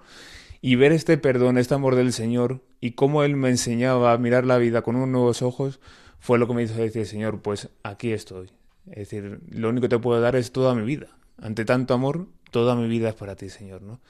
Y 0.62 0.75
ver 0.75 0.90
este 0.90 1.16
perdón, 1.19 1.59
este 1.59 1.75
amor 1.75 1.95
del 1.95 2.12
Señor 2.12 2.62
y 2.81 2.93
cómo 2.93 3.23
Él 3.23 3.37
me 3.37 3.50
enseñaba 3.50 4.12
a 4.12 4.19
mirar 4.19 4.47
la 4.47 4.59
vida 4.59 4.83
con 4.83 4.97
unos 4.97 5.09
nuevos 5.09 5.43
ojos, 5.43 5.81
fue 6.19 6.38
lo 6.38 6.49
que 6.49 6.55
me 6.55 6.62
hizo 6.62 6.75
decir, 6.75 7.07
Señor, 7.07 7.40
pues 7.40 7.69
aquí 7.85 8.12
estoy. 8.12 8.50
Es 8.88 9.11
decir, 9.11 9.40
lo 9.50 9.69
único 9.69 9.83
que 9.83 9.90
te 9.90 9.99
puedo 9.99 10.21
dar 10.21 10.35
es 10.35 10.50
toda 10.50 10.75
mi 10.75 10.83
vida. 10.83 11.09
Ante 11.40 11.64
tanto 11.64 11.95
amor, 11.95 12.26
toda 12.50 12.75
mi 12.75 12.88
vida 12.88 13.11
es 13.11 13.14
para 13.14 13.37
ti, 13.37 13.49
Señor, 13.49 13.83
¿no? 13.83 14.00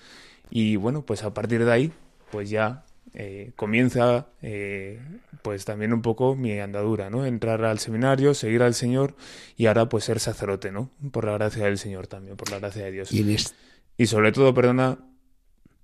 Y 0.50 0.76
bueno, 0.76 1.02
pues 1.02 1.24
a 1.24 1.34
partir 1.34 1.64
de 1.64 1.72
ahí, 1.72 1.92
pues 2.30 2.48
ya 2.48 2.84
eh, 3.14 3.52
comienza 3.56 4.26
eh, 4.42 5.00
pues 5.42 5.64
también 5.64 5.92
un 5.92 6.02
poco 6.02 6.36
mi 6.36 6.58
andadura, 6.58 7.08
¿no? 7.08 7.24
Entrar 7.24 7.64
al 7.64 7.78
seminario, 7.78 8.34
seguir 8.34 8.62
al 8.62 8.74
Señor 8.74 9.14
y 9.56 9.66
ahora 9.66 9.88
pues 9.88 10.04
ser 10.04 10.20
sacerdote, 10.20 10.72
¿no? 10.72 10.90
Por 11.12 11.24
la 11.24 11.32
gracia 11.32 11.64
del 11.64 11.78
Señor 11.78 12.06
también, 12.06 12.36
por 12.36 12.50
la 12.50 12.58
gracia 12.58 12.84
de 12.84 12.92
Dios. 12.92 13.12
Y, 13.98 14.06
sobre 14.06 14.32
todo, 14.32 14.52
perdona, 14.52 14.98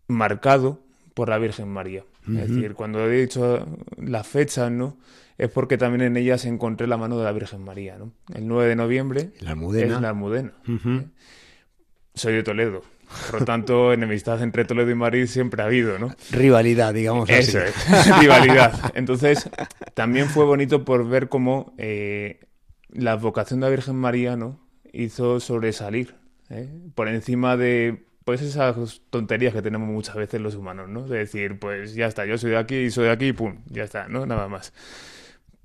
marcado 0.08 0.80
por 1.14 1.28
la 1.28 1.38
Virgen 1.38 1.68
María. 1.68 2.04
Es 2.28 2.50
decir, 2.50 2.74
cuando 2.74 3.04
he 3.10 3.20
dicho 3.22 3.66
la 3.96 4.22
fecha, 4.22 4.70
¿no? 4.70 4.98
Es 5.38 5.50
porque 5.50 5.78
también 5.78 6.02
en 6.02 6.16
ellas 6.16 6.44
encontré 6.44 6.86
la 6.86 6.96
mano 6.96 7.18
de 7.18 7.24
la 7.24 7.32
Virgen 7.32 7.64
María, 7.64 7.98
¿no? 7.98 8.12
El 8.34 8.46
9 8.46 8.68
de 8.68 8.76
noviembre 8.76 9.30
la 9.40 9.52
es 9.52 10.00
la 10.00 10.08
Almudena. 10.10 10.52
Soy 12.14 12.34
de 12.34 12.42
Toledo. 12.42 12.82
Por 13.30 13.40
lo 13.40 13.46
tanto, 13.46 13.92
enemistad 13.92 14.42
entre 14.42 14.64
Toledo 14.64 14.90
y 14.90 14.94
Madrid 14.94 15.26
siempre 15.26 15.62
ha 15.62 15.66
habido, 15.66 15.98
¿no? 15.98 16.14
Rivalidad, 16.30 16.94
digamos 16.94 17.28
Eso 17.30 17.60
es, 17.60 17.74
rivalidad. 18.20 18.92
Entonces, 18.94 19.48
también 19.94 20.28
fue 20.28 20.44
bonito 20.44 20.84
por 20.84 21.08
ver 21.08 21.28
cómo 21.28 21.74
eh, 21.78 22.40
la 22.90 23.16
vocación 23.16 23.60
de 23.60 23.66
la 23.66 23.70
Virgen 23.70 23.96
María, 23.96 24.36
¿no? 24.36 24.60
Hizo 24.92 25.40
sobresalir 25.40 26.14
¿eh? 26.50 26.68
por 26.94 27.08
encima 27.08 27.56
de 27.56 28.04
pues 28.24 28.40
esas 28.40 29.02
tonterías 29.10 29.52
que 29.52 29.62
tenemos 29.62 29.88
muchas 29.88 30.14
veces 30.14 30.40
los 30.40 30.54
humanos, 30.54 30.88
¿no? 30.88 31.08
De 31.08 31.18
decir, 31.18 31.58
pues 31.58 31.94
ya 31.94 32.06
está, 32.06 32.24
yo 32.24 32.38
soy 32.38 32.50
de 32.50 32.58
aquí 32.58 32.76
y 32.76 32.90
soy 32.90 33.06
de 33.06 33.10
aquí 33.10 33.28
y 33.28 33.32
pum, 33.32 33.58
ya 33.66 33.84
está, 33.84 34.08
¿no? 34.08 34.26
Nada 34.26 34.48
más. 34.48 34.72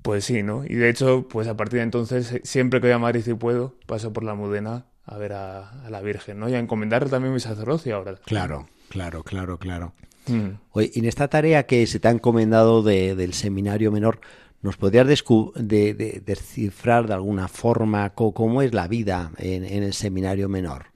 Pues 0.02 0.26
sí, 0.26 0.42
¿no? 0.42 0.64
Y 0.66 0.76
de 0.76 0.90
hecho, 0.90 1.28
pues 1.28 1.48
a 1.48 1.58
partir 1.58 1.80
de 1.80 1.84
entonces, 1.84 2.40
siempre 2.44 2.80
que 2.80 2.88
voy 2.88 2.94
a 2.94 3.00
Madrid 3.00 3.24
y 3.28 3.34
puedo, 3.34 3.76
paso 3.86 4.14
por 4.14 4.24
la 4.24 4.34
Mudena 4.34 4.86
a 5.08 5.18
ver 5.18 5.34
a, 5.34 5.72
la 5.90 6.02
Virgen, 6.02 6.40
¿no? 6.40 6.50
Y 6.50 6.54
a 6.54 6.60
encomendar 6.60 7.10
también 7.10 7.34
mi 7.34 7.40
sacerdocio 7.40 7.96
ahora. 7.96 8.16
Claro, 8.26 8.68
claro, 8.90 9.24
claro, 9.24 9.58
claro. 9.58 9.94
Mm. 10.28 10.60
Oye, 10.72 10.92
en 10.96 11.06
esta 11.06 11.30
tarea 11.30 11.66
que 11.66 11.88
se 11.88 12.00
te 12.00 12.10
ha 12.10 12.12
encomendado 12.12 12.84
del 12.84 13.34
seminario 13.34 13.92
menor, 13.92 14.20
¿nos 14.62 14.76
podrías 14.76 15.08
descifrar 15.08 17.08
de 17.08 17.14
alguna 17.14 17.48
forma 17.48 18.10
cómo 18.10 18.62
es 18.62 18.74
la 18.74 18.90
vida 18.90 19.32
en, 19.38 19.64
el 19.64 19.94
seminario 19.94 20.50
menor? 20.50 20.88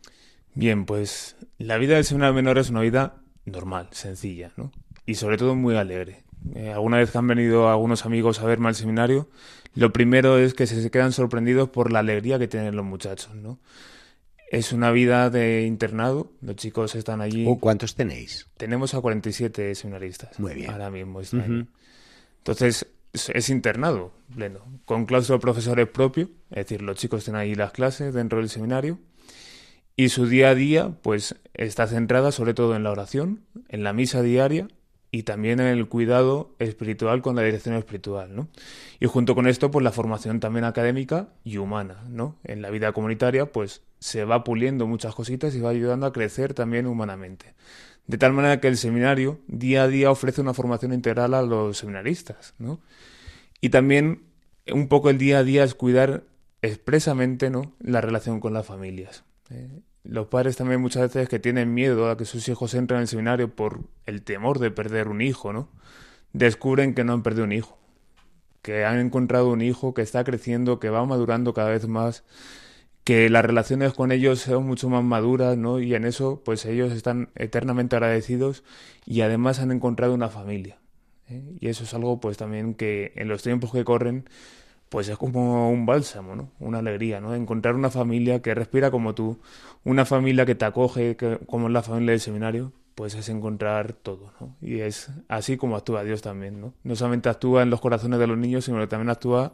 Bien, 0.54 0.86
pues 0.86 1.38
la 1.58 1.78
vida 1.78 1.96
del 1.96 2.04
seminario 2.04 2.34
menor 2.34 2.58
es 2.58 2.70
una 2.70 2.82
vida 2.82 3.22
normal, 3.46 3.88
sencilla, 3.92 4.52
¿no? 4.58 4.74
Y 5.06 5.16
sobre 5.16 5.38
todo 5.38 5.56
muy 5.56 5.78
alegre. 5.78 6.24
Eh, 6.56 6.74
alguna 6.74 6.98
vez 6.98 7.12
que 7.12 7.18
han 7.18 7.28
venido 7.28 7.70
algunos 7.70 8.06
amigos 8.06 8.42
a 8.42 8.46
verme 8.46 8.68
al 8.68 8.76
seminario, 8.76 9.30
lo 9.74 9.94
primero 9.94 10.38
es 10.38 10.54
que 10.54 10.68
se 10.68 10.92
quedan 10.92 11.14
sorprendidos 11.14 11.70
por 11.70 11.94
la 11.94 12.00
alegría 12.00 12.40
que 12.40 12.50
tienen 12.50 12.76
los 12.76 12.86
muchachos, 12.86 13.34
¿no? 13.36 13.58
Es 14.52 14.74
una 14.74 14.92
vida 14.92 15.30
de 15.30 15.62
internado, 15.62 16.34
los 16.42 16.58
chicos 16.58 16.96
están 16.96 17.22
allí. 17.22 17.46
Oh, 17.48 17.58
¿Cuántos 17.58 17.96
tenéis? 17.96 18.50
Tenemos 18.58 18.94
a 18.94 19.00
47 19.00 19.74
seminaristas. 19.76 20.38
Muy 20.42 20.56
bien. 20.56 20.70
Ahora 20.70 20.92
mismo 20.92 21.22
Entonces, 21.22 22.86
es 23.14 23.50
internado 23.50 24.12
pleno, 24.36 24.60
con 24.84 25.06
claustro 25.06 25.38
de 25.38 25.40
profesores 25.40 25.88
propio, 25.88 26.30
es 26.50 26.66
decir, 26.66 26.82
los 26.82 26.98
chicos 26.98 27.24
tienen 27.24 27.40
ahí 27.40 27.56
las 27.56 27.72
clases 27.72 28.14
dentro 28.14 28.40
del 28.40 28.50
seminario. 28.50 29.00
Y 29.96 30.10
su 30.10 30.28
día 30.28 30.50
a 30.50 30.56
día, 30.56 30.98
pues, 31.02 31.36
está 31.54 31.88
centrada 31.88 32.34
sobre 32.34 32.54
todo 32.54 32.76
en 32.76 32.84
la 32.84 32.92
oración, 32.92 33.46
en 33.70 33.86
la 33.86 33.94
misa 33.94 34.22
diaria 34.22 34.68
y 35.12 35.24
también 35.24 35.60
en 35.60 35.68
el 35.68 35.88
cuidado 35.90 36.56
espiritual 36.58 37.22
con 37.22 37.36
la 37.36 37.42
dirección 37.42 37.76
espiritual, 37.76 38.34
¿no? 38.34 38.48
Y 39.00 39.08
junto 39.08 39.36
con 39.36 39.46
esto, 39.46 39.70
pues 39.70 39.84
la 39.84 39.92
formación 39.92 40.40
también 40.40 40.64
académica 40.64 41.30
y 41.44 41.58
humana, 41.58 42.06
¿no? 42.10 42.38
En 42.46 42.62
la 42.62 42.70
vida 42.70 42.94
comunitaria, 42.94 43.52
pues 43.52 43.82
se 44.00 44.24
va 44.24 44.46
puliendo 44.46 44.88
muchas 44.88 45.14
cositas 45.14 45.54
y 45.54 45.60
va 45.60 45.70
ayudando 45.70 46.06
a 46.06 46.14
crecer 46.14 46.54
también 46.54 46.88
humanamente. 46.88 47.54
De 48.08 48.18
tal 48.18 48.32
manera 48.32 48.62
que 48.62 48.70
el 48.70 48.78
seminario 48.78 49.40
día 49.48 49.84
a 49.84 49.88
día 49.88 50.12
ofrece 50.12 50.40
una 50.40 50.54
formación 50.54 50.94
integral 50.94 51.34
a 51.34 51.42
los 51.42 51.78
seminaristas, 51.78 52.56
¿no? 52.58 52.80
Y 53.60 53.70
también 53.70 54.24
un 54.72 54.88
poco 54.88 55.10
el 55.10 55.18
día 55.18 55.40
a 55.40 55.44
día 55.44 55.66
es 55.66 55.76
cuidar 55.76 56.24
expresamente, 56.62 57.50
¿no? 57.50 57.74
La 57.80 58.00
relación 58.00 58.40
con 58.40 58.54
las 58.54 58.66
familias. 58.66 59.26
¿eh? 59.50 59.82
Los 60.04 60.28
padres 60.28 60.58
también 60.58 60.82
muchas 60.82 61.04
veces 61.04 61.30
que 61.30 61.40
tienen 61.40 61.74
miedo 61.74 62.10
a 62.10 62.18
que 62.18 62.26
sus 62.26 62.48
hijos 62.48 62.74
entren 62.74 62.98
en 62.98 63.02
el 63.04 63.08
seminario 63.08 63.56
por 63.56 63.82
el 64.06 64.24
temor 64.24 64.60
de 64.60 64.72
perder 64.72 65.08
un 65.08 65.22
hijo, 65.22 65.54
¿no? 65.54 65.70
Descubren 66.34 66.94
que 66.94 67.04
no 67.04 67.14
han 67.14 67.24
perdido 67.24 67.44
un 67.44 67.52
hijo, 67.52 67.78
que 68.62 68.86
han 68.86 69.00
encontrado 69.00 69.50
un 69.50 69.62
hijo 69.62 69.94
que 69.94 70.02
está 70.02 70.24
creciendo, 70.24 70.80
que 70.80 70.90
va 70.90 71.06
madurando 71.06 71.54
cada 71.54 71.70
vez 71.70 71.88
más, 71.88 72.24
que 73.04 73.30
las 73.30 73.44
relaciones 73.44 73.94
con 73.94 74.12
ellos 74.12 74.40
son 74.40 74.66
mucho 74.66 74.90
más 74.90 75.04
maduras, 75.04 75.58
¿no? 75.58 75.80
Y 75.80 75.96
en 75.96 76.06
eso, 76.06 76.42
pues 76.44 76.66
ellos 76.66 76.92
están 76.94 77.30
eternamente 77.36 77.96
agradecidos 77.96 78.64
y 79.06 79.22
además 79.22 79.60
han 79.60 79.72
encontrado 79.72 80.14
una 80.14 80.30
familia. 80.30 80.78
¿eh? 81.30 81.58
Y 81.60 81.68
eso 81.68 81.84
es 81.84 81.94
algo, 81.94 82.20
pues 82.20 82.38
también 82.38 82.76
que 82.76 83.14
en 83.16 83.28
los 83.28 83.42
tiempos 83.44 83.72
que 83.72 83.84
corren, 83.84 84.26
pues 84.92 85.08
es 85.08 85.18
como 85.18 85.72
un 85.72 85.86
bálsamo, 85.86 86.36
¿no? 86.36 86.52
Una 86.60 86.80
alegría, 86.80 87.22
¿no? 87.22 87.34
Encontrar 87.34 87.76
una 87.76 87.90
familia 87.90 88.42
que 88.42 88.54
respira 88.54 88.92
como 88.92 89.16
tú, 89.16 89.40
una 89.86 90.04
familia 90.04 90.46
que 90.46 90.54
te 90.54 90.66
acoge, 90.66 91.16
que, 91.16 91.40
como 91.48 91.68
es 91.68 91.74
la 91.74 91.82
familia 91.82 92.12
del 92.12 92.20
seminario, 92.20 92.74
pues 92.94 93.16
es 93.16 93.30
encontrar 93.30 93.94
todo, 93.94 94.34
¿no? 94.42 94.58
Y 94.62 94.82
es 94.82 95.10
así 95.30 95.56
como 95.56 95.78
actúa 95.78 96.04
Dios 96.04 96.22
también, 96.22 96.60
¿no? 96.60 96.74
No 96.84 96.98
solamente 96.98 97.30
actúa 97.30 97.64
en 97.64 97.70
los 97.70 97.80
corazones 97.80 98.20
de 98.20 98.28
los 98.28 98.38
niños, 98.38 98.66
sino 98.66 98.80
que 98.80 98.88
también 98.88 99.10
actúa 99.10 99.54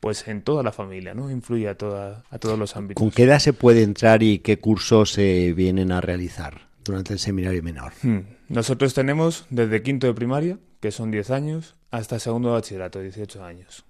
pues 0.00 0.26
en 0.26 0.40
toda 0.40 0.62
la 0.62 0.72
familia, 0.72 1.12
¿no? 1.12 1.30
Influye 1.30 1.68
a, 1.68 1.76
toda, 1.76 2.24
a 2.30 2.38
todos 2.38 2.58
los 2.58 2.74
ámbitos. 2.74 2.98
¿Con 2.98 3.10
qué 3.10 3.24
edad 3.24 3.40
se 3.40 3.52
puede 3.52 3.82
entrar 3.82 4.22
y 4.22 4.38
qué 4.38 4.58
cursos 4.58 5.12
se 5.12 5.52
vienen 5.52 5.92
a 5.92 6.00
realizar 6.00 6.62
durante 6.82 7.12
el 7.12 7.18
seminario 7.18 7.62
menor? 7.62 7.92
Hmm. 8.02 8.20
Nosotros 8.48 8.94
tenemos 8.94 9.44
desde 9.50 9.82
quinto 9.82 10.06
de 10.06 10.14
primaria, 10.14 10.58
que 10.80 10.92
son 10.92 11.10
10 11.10 11.30
años, 11.30 11.76
hasta 11.90 12.18
segundo 12.18 12.48
de 12.48 12.54
bachillerato, 12.54 13.00
18 13.00 13.44
años. 13.44 13.84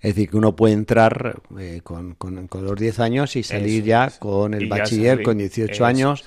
Es 0.00 0.14
decir, 0.14 0.30
que 0.30 0.36
uno 0.36 0.56
puede 0.56 0.74
entrar 0.74 1.40
eh, 1.58 1.80
con, 1.82 2.14
con, 2.14 2.48
los 2.64 2.76
10 2.76 3.00
años 3.00 3.36
y 3.36 3.42
salir 3.42 3.84
ya 3.84 4.10
con 4.18 4.54
el 4.54 4.68
bachiller 4.68 5.22
con 5.22 5.38
18 5.38 5.84
años 5.84 6.24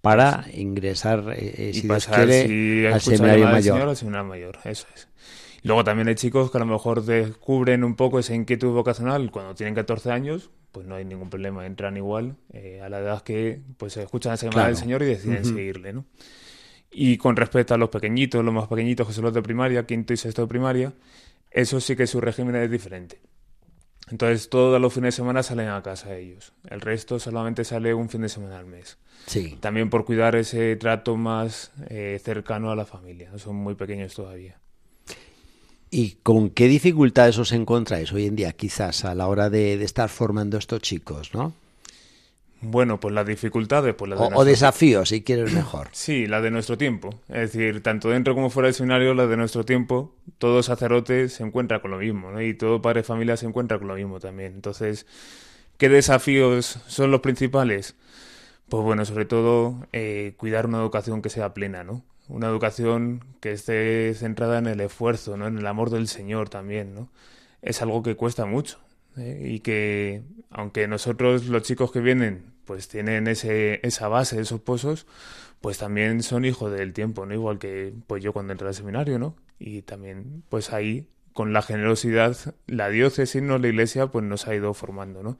para 0.00 0.46
ingresar, 0.52 1.32
eh, 1.36 1.70
eh, 1.70 1.74
si 1.74 1.82
Dios 1.82 2.06
quiere, 2.06 2.92
al 2.92 3.00
seminario 3.00 3.46
mayor. 3.46 3.96
seminario 3.96 4.28
mayor. 4.28 4.58
Eso 4.64 4.86
es. 4.94 5.08
Luego 5.62 5.84
también 5.84 6.08
hay 6.08 6.16
chicos 6.16 6.50
que 6.50 6.58
a 6.58 6.60
lo 6.60 6.66
mejor 6.66 7.04
descubren 7.04 7.84
un 7.84 7.94
poco 7.94 8.18
esa 8.18 8.34
inquietud 8.34 8.72
vocacional 8.72 9.30
cuando 9.30 9.54
tienen 9.54 9.76
14 9.76 10.10
años, 10.10 10.50
pues 10.72 10.86
no 10.86 10.96
hay 10.96 11.04
ningún 11.04 11.30
problema, 11.30 11.64
entran 11.66 11.96
igual 11.96 12.36
a 12.82 12.88
la 12.88 12.98
edad 12.98 13.22
que 13.22 13.60
pues 13.76 13.96
escuchan 13.96 14.34
esa 14.34 14.46
llamada 14.46 14.66
del 14.66 14.76
Señor 14.76 15.02
y 15.02 15.06
deciden 15.06 15.44
seguirle, 15.44 15.92
¿no? 15.92 16.04
Y 16.90 17.16
con 17.16 17.36
respecto 17.36 17.74
a 17.74 17.78
los 17.78 17.88
pequeñitos, 17.88 18.44
los 18.44 18.52
más 18.52 18.66
pequeñitos 18.66 19.06
que 19.06 19.12
son 19.12 19.24
los 19.24 19.32
de 19.32 19.40
primaria, 19.40 19.86
quinto 19.86 20.12
y 20.12 20.16
sexto 20.16 20.42
de 20.42 20.48
primaria, 20.48 20.92
eso 21.52 21.80
sí 21.80 21.96
que 21.96 22.06
su 22.06 22.20
régimen 22.20 22.56
es 22.56 22.70
diferente. 22.70 23.20
Entonces 24.10 24.48
todos 24.50 24.80
los 24.80 24.92
fines 24.92 25.14
de 25.14 25.16
semana 25.16 25.42
salen 25.42 25.68
a 25.68 25.82
casa 25.82 26.16
ellos. 26.16 26.52
El 26.68 26.80
resto 26.80 27.18
solamente 27.18 27.64
sale 27.64 27.94
un 27.94 28.08
fin 28.08 28.22
de 28.22 28.28
semana 28.28 28.58
al 28.58 28.66
mes. 28.66 28.98
Sí. 29.26 29.56
También 29.60 29.90
por 29.90 30.04
cuidar 30.04 30.36
ese 30.36 30.76
trato 30.76 31.16
más 31.16 31.70
eh, 31.88 32.20
cercano 32.22 32.70
a 32.70 32.76
la 32.76 32.84
familia. 32.84 33.30
Son 33.38 33.56
muy 33.56 33.74
pequeños 33.74 34.14
todavía. 34.14 34.58
¿Y 35.90 36.16
con 36.22 36.50
qué 36.50 36.68
dificultades 36.68 37.38
os 37.38 37.52
encontráis 37.52 38.12
hoy 38.12 38.26
en 38.26 38.34
día, 38.34 38.52
quizás, 38.52 39.04
a 39.04 39.14
la 39.14 39.28
hora 39.28 39.50
de, 39.50 39.76
de 39.76 39.84
estar 39.84 40.08
formando 40.08 40.56
estos 40.56 40.80
chicos, 40.80 41.34
no? 41.34 41.54
Bueno, 42.62 43.00
pues 43.00 43.14
las 43.14 43.26
dificultades, 43.26 43.94
pues 43.94 44.12
o, 44.16 44.44
desafíos, 44.44 45.08
si 45.08 45.22
quieres 45.22 45.52
mejor. 45.52 45.88
Sí, 45.92 46.26
la 46.26 46.40
de 46.40 46.50
nuestro 46.50 46.78
tiempo. 46.78 47.10
Es 47.28 47.52
decir, 47.52 47.82
tanto 47.82 48.08
dentro 48.08 48.34
como 48.34 48.50
fuera 48.50 48.68
del 48.68 48.74
seminario, 48.74 49.14
la 49.14 49.26
de 49.26 49.36
nuestro 49.36 49.64
tiempo, 49.64 50.14
todo 50.38 50.62
sacerdote 50.62 51.28
se 51.28 51.42
encuentra 51.42 51.80
con 51.80 51.90
lo 51.90 51.98
mismo, 51.98 52.30
¿no? 52.30 52.40
Y 52.40 52.54
todo 52.54 52.80
padre 52.80 53.00
de 53.00 53.04
familia 53.04 53.36
se 53.36 53.46
encuentra 53.46 53.78
con 53.78 53.88
lo 53.88 53.94
mismo 53.94 54.20
también. 54.20 54.54
Entonces, 54.54 55.06
¿qué 55.76 55.88
desafíos 55.88 56.78
son 56.86 57.10
los 57.10 57.20
principales? 57.20 57.96
Pues 58.68 58.82
bueno, 58.82 59.04
sobre 59.04 59.24
todo 59.24 59.86
eh, 59.92 60.34
cuidar 60.36 60.66
una 60.66 60.78
educación 60.78 61.20
que 61.20 61.28
sea 61.28 61.52
plena, 61.52 61.84
¿no? 61.84 62.04
una 62.28 62.46
educación 62.46 63.24
que 63.40 63.52
esté 63.52 64.14
centrada 64.14 64.58
en 64.58 64.66
el 64.66 64.80
esfuerzo, 64.80 65.36
¿no? 65.36 65.46
En 65.46 65.58
el 65.58 65.66
amor 65.66 65.90
del 65.90 66.08
Señor 66.08 66.48
también, 66.48 66.94
¿no? 66.94 67.10
Es 67.60 67.82
algo 67.82 68.02
que 68.02 68.16
cuesta 68.16 68.46
mucho 68.46 68.78
¿eh? 69.16 69.42
y 69.44 69.60
que, 69.60 70.22
aunque 70.50 70.88
nosotros 70.88 71.46
los 71.46 71.62
chicos 71.62 71.92
que 71.92 72.00
vienen, 72.00 72.51
pues 72.72 72.88
tienen 72.88 73.26
ese, 73.28 73.86
esa 73.86 74.08
base, 74.08 74.40
esos 74.40 74.58
pozos, 74.58 75.06
pues 75.60 75.76
también 75.76 76.22
son 76.22 76.46
hijos 76.46 76.72
del 76.72 76.94
tiempo, 76.94 77.26
¿no? 77.26 77.34
Igual 77.34 77.58
que 77.58 77.92
pues 78.06 78.24
yo 78.24 78.32
cuando 78.32 78.52
entré 78.52 78.66
al 78.66 78.74
seminario, 78.74 79.18
¿no? 79.18 79.36
Y 79.58 79.82
también, 79.82 80.42
pues 80.48 80.72
ahí, 80.72 81.06
con 81.34 81.52
la 81.52 81.60
generosidad, 81.60 82.34
la 82.66 82.88
diócesis, 82.88 83.42
¿no? 83.42 83.58
La 83.58 83.68
iglesia, 83.68 84.06
pues 84.06 84.24
nos 84.24 84.48
ha 84.48 84.54
ido 84.54 84.72
formando, 84.72 85.22
¿no? 85.22 85.36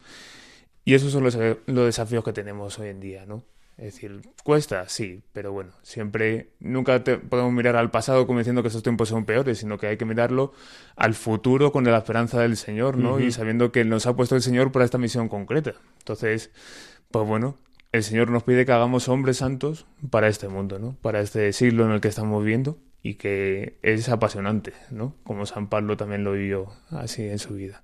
Y 0.85 0.93
esos 0.93 1.11
son 1.11 1.25
los, 1.25 1.39
los 1.65 1.87
desafíos 1.87 2.23
que 2.23 2.35
tenemos 2.35 2.79
hoy 2.79 2.89
en 2.89 3.01
día, 3.01 3.25
¿no? 3.25 3.45
Es 3.79 3.95
decir, 3.95 4.21
cuesta, 4.45 4.87
sí, 4.89 5.23
pero 5.33 5.51
bueno, 5.53 5.73
siempre, 5.83 6.51
nunca 6.61 7.03
podemos 7.03 7.53
mirar 7.53 7.75
al 7.75 7.91
pasado 7.91 8.27
como 8.27 8.39
diciendo 8.39 8.61
que 8.63 8.69
esos 8.69 8.83
tiempos 8.83 9.09
son 9.09 9.25
peores, 9.25 9.59
sino 9.59 9.79
que 9.79 9.87
hay 9.87 9.97
que 9.97 10.05
mirarlo 10.05 10.53
al 10.95 11.15
futuro 11.15 11.73
con 11.73 11.85
la 11.85 11.97
esperanza 11.97 12.41
del 12.41 12.59
Señor, 12.59 12.99
¿no? 12.99 13.19
Y 13.19 13.33
sabiendo 13.33 13.73
que 13.73 13.85
nos 13.85 14.07
ha 14.07 14.15
puesto 14.15 14.37
el 14.37 14.43
Señor 14.43 14.71
para 14.71 14.85
esta 14.85 14.99
misión 14.99 15.29
concreta. 15.29 15.73
Entonces, 15.99 16.51
pues 17.13 17.27
bueno, 17.27 17.57
el 17.93 18.03
Señor 18.03 18.31
nos 18.31 18.43
pide 18.43 18.67
que 18.67 18.73
hagamos 18.73 19.09
hombres 19.09 19.39
santos 19.39 19.87
para 20.11 20.29
este 20.29 20.49
mundo, 20.49 20.79
¿no? 20.79 20.97
Para 21.03 21.21
este 21.21 21.53
siglo 21.53 21.85
en 21.85 21.93
el 21.93 22.01
que 22.01 22.09
estamos 22.09 22.43
viviendo 22.43 22.79
y 23.03 23.15
que 23.15 23.79
es 23.83 24.09
apasionante, 24.09 24.73
¿no? 24.91 25.15
Como 25.23 25.47
San 25.47 25.69
Pablo 25.69 25.97
también 25.97 26.25
lo 26.25 26.33
vivió 26.33 26.73
así 26.91 27.23
en 27.23 27.39
su 27.39 27.55
vida. 27.55 27.83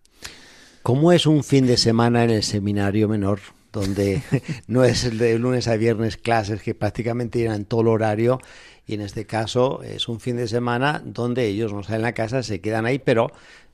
¿Cómo 0.82 1.12
es 1.12 1.26
un 1.26 1.44
fin 1.44 1.66
de 1.66 1.76
semana 1.76 2.24
en 2.24 2.30
el 2.30 2.42
seminario 2.42 3.08
menor? 3.08 3.40
donde 3.72 4.22
no 4.66 4.84
es 4.84 5.04
el 5.04 5.18
de 5.18 5.38
lunes 5.38 5.68
a 5.68 5.76
viernes 5.76 6.16
clases 6.16 6.62
que 6.62 6.74
prácticamente 6.74 7.38
llenan 7.38 7.64
todo 7.64 7.82
el 7.82 7.88
horario 7.88 8.40
y 8.86 8.94
en 8.94 9.02
este 9.02 9.26
caso 9.26 9.82
es 9.82 10.08
un 10.08 10.20
fin 10.20 10.36
de 10.36 10.48
semana 10.48 11.02
donde 11.04 11.46
ellos 11.46 11.72
no 11.72 11.82
salen 11.82 12.06
a 12.06 12.12
casa, 12.12 12.42
se 12.42 12.60
quedan 12.60 12.86
ahí, 12.86 12.98
pero 12.98 13.30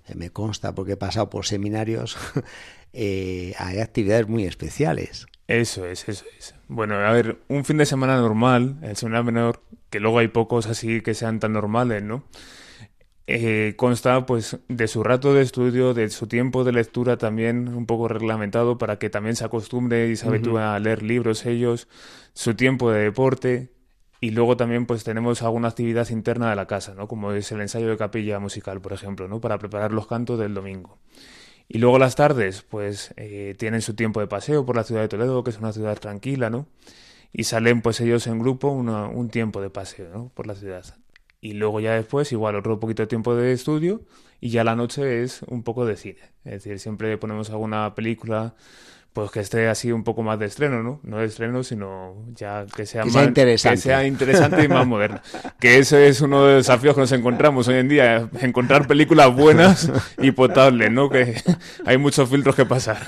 eh, 0.08 0.14
me 0.16 0.30
consta 0.30 0.74
porque 0.74 0.92
he 0.92 0.96
pasado 0.96 1.30
por 1.30 1.46
seminarios, 1.46 2.16
eh, 2.92 3.54
hay 3.58 3.78
actividades 3.78 4.28
muy 4.28 4.44
especiales. 4.44 5.26
Eso 5.46 5.84
es, 5.86 6.08
eso 6.08 6.24
es. 6.38 6.54
Bueno, 6.68 6.94
a 6.94 7.12
ver, 7.12 7.38
un 7.48 7.64
fin 7.64 7.76
de 7.76 7.86
semana 7.86 8.16
normal, 8.16 8.78
el 8.82 8.96
seminario 8.96 9.24
menor, 9.24 9.62
que 9.90 10.00
luego 10.00 10.18
hay 10.18 10.28
pocos 10.28 10.66
así 10.66 11.02
que 11.02 11.14
sean 11.14 11.38
tan 11.38 11.52
normales, 11.52 12.02
¿no? 12.02 12.24
Eh, 13.26 13.72
consta 13.76 14.26
pues 14.26 14.58
de 14.68 14.86
su 14.86 15.02
rato 15.02 15.32
de 15.32 15.42
estudio, 15.42 15.94
de 15.94 16.10
su 16.10 16.26
tiempo 16.26 16.62
de 16.62 16.72
lectura 16.72 17.16
también 17.16 17.68
un 17.68 17.86
poco 17.86 18.06
reglamentado 18.06 18.76
para 18.76 18.98
que 18.98 19.08
también 19.08 19.34
se 19.34 19.46
acostumbre 19.46 20.08
y 20.08 20.16
se 20.16 20.28
habitúe 20.28 20.58
a 20.58 20.78
leer 20.78 21.02
libros 21.02 21.46
ellos, 21.46 21.88
su 22.34 22.54
tiempo 22.54 22.90
de 22.90 23.04
deporte 23.04 23.72
y 24.20 24.30
luego 24.30 24.58
también 24.58 24.84
pues 24.84 25.04
tenemos 25.04 25.42
alguna 25.42 25.68
actividad 25.68 26.08
interna 26.10 26.50
de 26.50 26.56
la 26.56 26.66
casa, 26.66 26.94
¿no? 26.94 27.08
Como 27.08 27.32
es 27.32 27.50
el 27.52 27.62
ensayo 27.62 27.88
de 27.88 27.96
capilla 27.96 28.38
musical, 28.40 28.80
por 28.82 28.92
ejemplo, 28.92 29.26
¿no? 29.26 29.40
Para 29.40 29.58
preparar 29.58 29.92
los 29.92 30.06
cantos 30.06 30.38
del 30.38 30.52
domingo. 30.52 30.98
Y 31.68 31.78
luego 31.78 31.98
las 31.98 32.14
tardes 32.14 32.62
pues 32.62 33.14
eh, 33.16 33.54
tienen 33.58 33.80
su 33.82 33.94
tiempo 33.94 34.20
de 34.20 34.26
paseo 34.26 34.66
por 34.66 34.76
la 34.76 34.84
ciudad 34.84 35.00
de 35.02 35.08
Toledo, 35.08 35.42
que 35.44 35.50
es 35.50 35.58
una 35.58 35.72
ciudad 35.72 35.98
tranquila, 35.98 36.50
¿no? 36.50 36.66
Y 37.32 37.44
salen 37.44 37.82
pues 37.82 38.00
ellos 38.00 38.26
en 38.26 38.38
grupo 38.38 38.68
un 38.68 39.28
tiempo 39.30 39.60
de 39.60 39.70
paseo, 39.70 40.08
¿no? 40.12 40.28
Por 40.34 40.46
la 40.46 40.54
ciudad 40.54 40.84
y 41.44 41.52
luego 41.52 41.78
ya 41.78 41.92
después 41.92 42.32
igual 42.32 42.56
otro 42.56 42.80
poquito 42.80 43.02
de 43.02 43.06
tiempo 43.06 43.36
de 43.36 43.52
estudio 43.52 44.00
y 44.40 44.48
ya 44.48 44.64
la 44.64 44.76
noche 44.76 45.22
es 45.22 45.42
un 45.42 45.62
poco 45.62 45.84
de 45.84 45.98
cine. 45.98 46.20
Es 46.42 46.64
decir, 46.64 46.78
siempre 46.78 47.18
ponemos 47.18 47.50
alguna 47.50 47.94
película 47.94 48.54
pues 49.14 49.30
que 49.30 49.38
esté 49.38 49.68
así 49.68 49.92
un 49.92 50.02
poco 50.02 50.24
más 50.24 50.40
de 50.40 50.46
estreno, 50.46 50.82
¿no? 50.82 50.98
No 51.04 51.18
de 51.18 51.26
estreno, 51.26 51.62
sino 51.62 52.16
ya 52.34 52.66
que 52.66 52.84
sea 52.84 53.04
más 53.04 53.24
interesante. 53.24 53.76
que 53.76 53.82
sea 53.82 54.04
interesante 54.04 54.64
y 54.64 54.68
más 54.68 54.86
moderna. 54.86 55.22
Que 55.60 55.78
ese 55.78 56.08
es 56.08 56.20
uno 56.20 56.44
de 56.44 56.54
los 56.54 56.66
desafíos 56.66 56.96
que 56.96 57.00
nos 57.00 57.12
encontramos 57.12 57.68
hoy 57.68 57.76
en 57.76 57.88
día, 57.88 58.28
encontrar 58.40 58.88
películas 58.88 59.32
buenas 59.32 59.90
y 60.18 60.32
potables, 60.32 60.90
¿no? 60.90 61.10
Que 61.10 61.40
hay 61.86 61.96
muchos 61.96 62.28
filtros 62.28 62.56
que 62.56 62.66
pasar. 62.66 62.98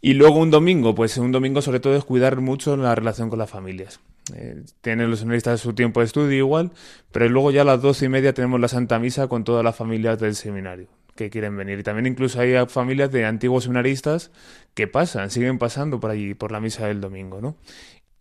Y 0.00 0.14
luego 0.14 0.40
un 0.40 0.50
domingo, 0.50 0.92
pues 0.96 1.16
un 1.16 1.30
domingo 1.30 1.62
sobre 1.62 1.78
todo 1.78 1.96
es 1.96 2.02
cuidar 2.02 2.40
mucho 2.40 2.76
la 2.76 2.92
relación 2.96 3.30
con 3.30 3.38
las 3.38 3.48
familias. 3.48 4.00
Eh, 4.34 4.64
tienen 4.80 5.08
los 5.08 5.20
seminaristas 5.20 5.60
su 5.60 5.72
tiempo 5.72 6.00
de 6.00 6.06
estudio 6.06 6.36
igual, 6.36 6.72
pero 7.12 7.28
luego 7.28 7.52
ya 7.52 7.62
a 7.62 7.64
las 7.64 7.80
doce 7.80 8.06
y 8.06 8.08
media 8.08 8.34
tenemos 8.34 8.58
la 8.58 8.66
Santa 8.66 8.98
Misa 8.98 9.28
con 9.28 9.44
todas 9.44 9.62
las 9.62 9.76
familias 9.76 10.18
del 10.18 10.34
seminario 10.34 10.88
que 11.14 11.30
quieren 11.30 11.56
venir. 11.56 11.78
Y 11.78 11.82
también 11.82 12.06
incluso 12.06 12.40
hay 12.40 12.54
familias 12.66 13.10
de 13.12 13.24
antiguos 13.24 13.64
seminaristas 13.64 14.30
que 14.74 14.86
pasan, 14.86 15.30
siguen 15.30 15.58
pasando 15.58 16.00
por 16.00 16.10
allí, 16.10 16.34
por 16.34 16.52
la 16.52 16.60
misa 16.60 16.86
del 16.86 17.00
domingo, 17.00 17.40
¿no? 17.40 17.56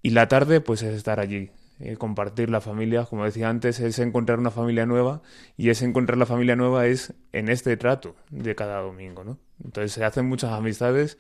Y 0.02 0.12
la 0.12 0.28
tarde, 0.28 0.62
pues 0.62 0.82
es 0.82 0.96
estar 0.96 1.20
allí, 1.20 1.52
eh, 1.80 1.96
compartir 1.98 2.50
la 2.50 2.62
familia, 2.62 3.06
como 3.06 3.26
decía 3.26 3.50
antes, 3.50 3.80
es 3.80 4.00
encontrar 4.00 4.40
una 4.40 4.52
familia 4.52 4.86
nueva 4.86 5.22
y 5.58 5.70
ese 5.70 5.86
encontrar 5.86 6.18
la 6.18 6.26
familia 6.26 6.56
nueva 6.56 6.88
es 6.88 7.14
en 7.32 7.50
este 7.50 7.78
trato 7.78 8.16
de 8.30 8.56
cada 8.56 8.82
domingo, 8.82 9.24
¿no? 9.24 9.40
Entonces 9.64 9.92
se 9.92 10.04
hacen 10.04 10.28
muchas 10.28 10.52
amistades, 10.52 11.18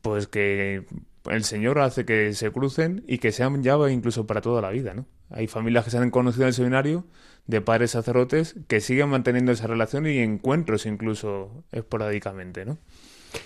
pues 0.00 0.26
que 0.28 0.86
el 1.30 1.44
Señor 1.44 1.78
hace 1.80 2.04
que 2.04 2.32
se 2.34 2.50
crucen 2.50 3.04
y 3.06 3.18
que 3.18 3.32
sean 3.32 3.62
ya 3.62 3.76
incluso 3.90 4.26
para 4.26 4.40
toda 4.40 4.62
la 4.62 4.70
vida, 4.70 4.94
¿no? 4.94 5.06
Hay 5.30 5.46
familias 5.46 5.84
que 5.84 5.90
se 5.90 5.98
han 5.98 6.10
conocido 6.10 6.44
en 6.44 6.48
el 6.48 6.54
seminario 6.54 7.04
de 7.48 7.60
padres 7.62 7.90
sacerdotes 7.92 8.54
que 8.68 8.80
siguen 8.80 9.08
manteniendo 9.08 9.50
esa 9.50 9.66
relación 9.66 10.06
y 10.06 10.18
encuentros 10.18 10.86
incluso 10.86 11.64
esporádicamente, 11.72 12.64
¿no? 12.64 12.78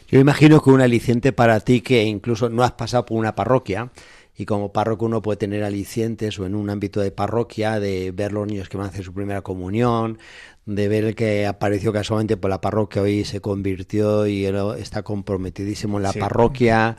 Yo 0.09 0.21
imagino 0.21 0.61
que 0.61 0.71
un 0.71 0.81
aliciente 0.81 1.33
para 1.33 1.61
ti 1.61 1.81
que 1.81 2.05
incluso 2.05 2.49
no 2.51 2.63
has 2.63 2.73
pasado 2.73 3.07
por 3.07 3.17
una 3.17 3.35
parroquia 3.35 3.91
y 4.37 4.45
como 4.45 4.73
párroco 4.73 5.07
uno 5.07 5.23
puede 5.23 5.37
tener 5.37 5.63
alicientes 5.63 6.39
o 6.39 6.47
en 6.47 6.55
un 6.55 6.69
ámbito 6.69 7.01
de 7.01 7.13
parroquia 7.13 7.79
de 7.79 8.11
ver 8.13 8.33
los 8.33 8.47
niños 8.47 8.69
que 8.69 8.77
van 8.77 8.87
a 8.87 8.91
hacer 8.91 9.05
su 9.05 9.13
primera 9.13 9.43
comunión, 9.43 10.19
de 10.67 10.89
ver 10.89 11.05
el 11.05 11.15
que 11.15 11.47
apareció 11.47 11.93
casualmente 11.93 12.37
por 12.37 12.51
la 12.51 12.61
parroquia 12.61 13.03
hoy 13.03 13.25
se 13.25 13.41
convirtió 13.41 14.27
y 14.27 14.47
está 14.79 15.03
comprometidísimo 15.03 15.99
en 15.99 16.05
la 16.05 16.13
parroquia 16.13 16.97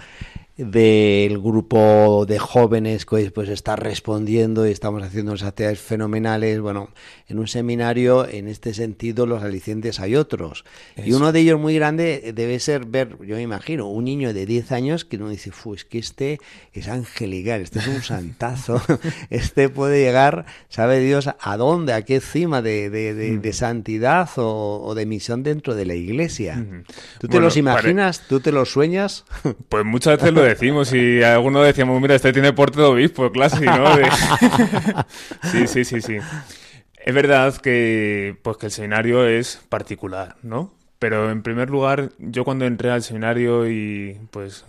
del 0.56 1.40
grupo 1.40 2.26
de 2.28 2.38
jóvenes 2.38 3.08
que 3.08 3.32
pues 3.32 3.50
está 3.50 3.76
respondiendo 3.76 4.68
y 4.68 4.72
estamos 4.72 5.02
haciendo 5.02 5.32
unas 5.32 5.44
actividades 5.44 5.80
fenomenales. 5.80 6.60
Bueno, 6.60 6.90
en 7.28 7.40
un 7.40 7.48
seminario, 7.48 8.28
en 8.28 8.48
este 8.48 8.76
sentido, 8.76 9.26
los 9.26 9.42
alicientes 9.42 10.00
hay 10.00 10.16
otros. 10.16 10.64
Y 11.04 11.14
uno 11.14 11.32
de 11.32 11.40
ellos 11.40 11.60
muy 11.60 11.74
grande 11.74 12.34
debe 12.36 12.60
ser 12.60 12.86
ver, 12.86 13.18
yo 13.26 13.36
me 13.36 13.42
imagino, 13.42 13.88
un 13.88 14.06
niño 14.06 14.32
de 14.32 14.46
10 14.46 14.72
años 14.72 15.06
que 15.06 15.18
uno 15.18 15.30
dice, 15.30 15.52
Fu, 15.52 15.74
es 15.74 15.86
que 15.86 15.98
este 15.98 16.40
es 16.72 16.88
angelical, 16.88 17.62
este 17.62 17.80
es 17.80 17.88
un 17.88 18.02
santazo, 18.04 18.80
este 19.32 19.70
puede 19.70 20.04
llegar, 20.04 20.46
sabe 20.70 21.00
Dios, 21.00 21.32
a 21.40 21.58
dónde, 21.58 21.94
a 21.94 22.04
qué 22.04 22.20
cima 22.20 22.62
de, 22.62 22.92
de, 22.92 23.54
santidad 23.54 24.30
o, 24.36 24.94
de 24.96 25.06
misión 25.06 25.42
dentro 25.42 25.74
de 25.74 25.86
la 25.86 25.96
iglesia. 25.96 26.64
¿Tú 27.20 27.28
te 27.28 27.40
los 27.40 27.58
imaginas? 27.58 28.28
¿Tú 28.28 28.40
te 28.40 28.52
los 28.52 28.70
sueñas? 28.70 29.26
Pues 29.70 29.86
muchas 29.86 30.18
veces 30.18 30.34
lo 30.34 30.43
decimos 30.44 30.94
y 30.94 31.24
algunos 31.24 31.66
decíamos, 31.66 32.00
mira, 32.02 32.16
este 32.16 32.34
tiene 32.34 32.54
porte 32.54 32.80
de 32.80 32.86
obispo, 32.86 33.32
clásico, 33.32 33.66
¿no? 33.66 33.88
sí, 35.52 35.68
sí, 35.68 35.86
sí, 35.86 36.02
sí. 36.02 36.18
Es 36.98 37.14
verdad 37.14 37.56
que, 37.58 38.38
pues, 38.44 38.58
que 38.58 38.68
el 38.68 38.72
seminario 38.72 39.28
es 39.28 39.62
particular, 39.70 40.38
¿no? 40.42 40.74
Pero 41.00 41.32
en 41.32 41.44
primer 41.44 41.70
lugar, 41.70 42.12
yo 42.18 42.46
cuando 42.46 42.66
entré 42.66 42.90
al 42.90 43.04
seminario 43.04 43.70
y 43.70 44.18
pues 44.32 44.66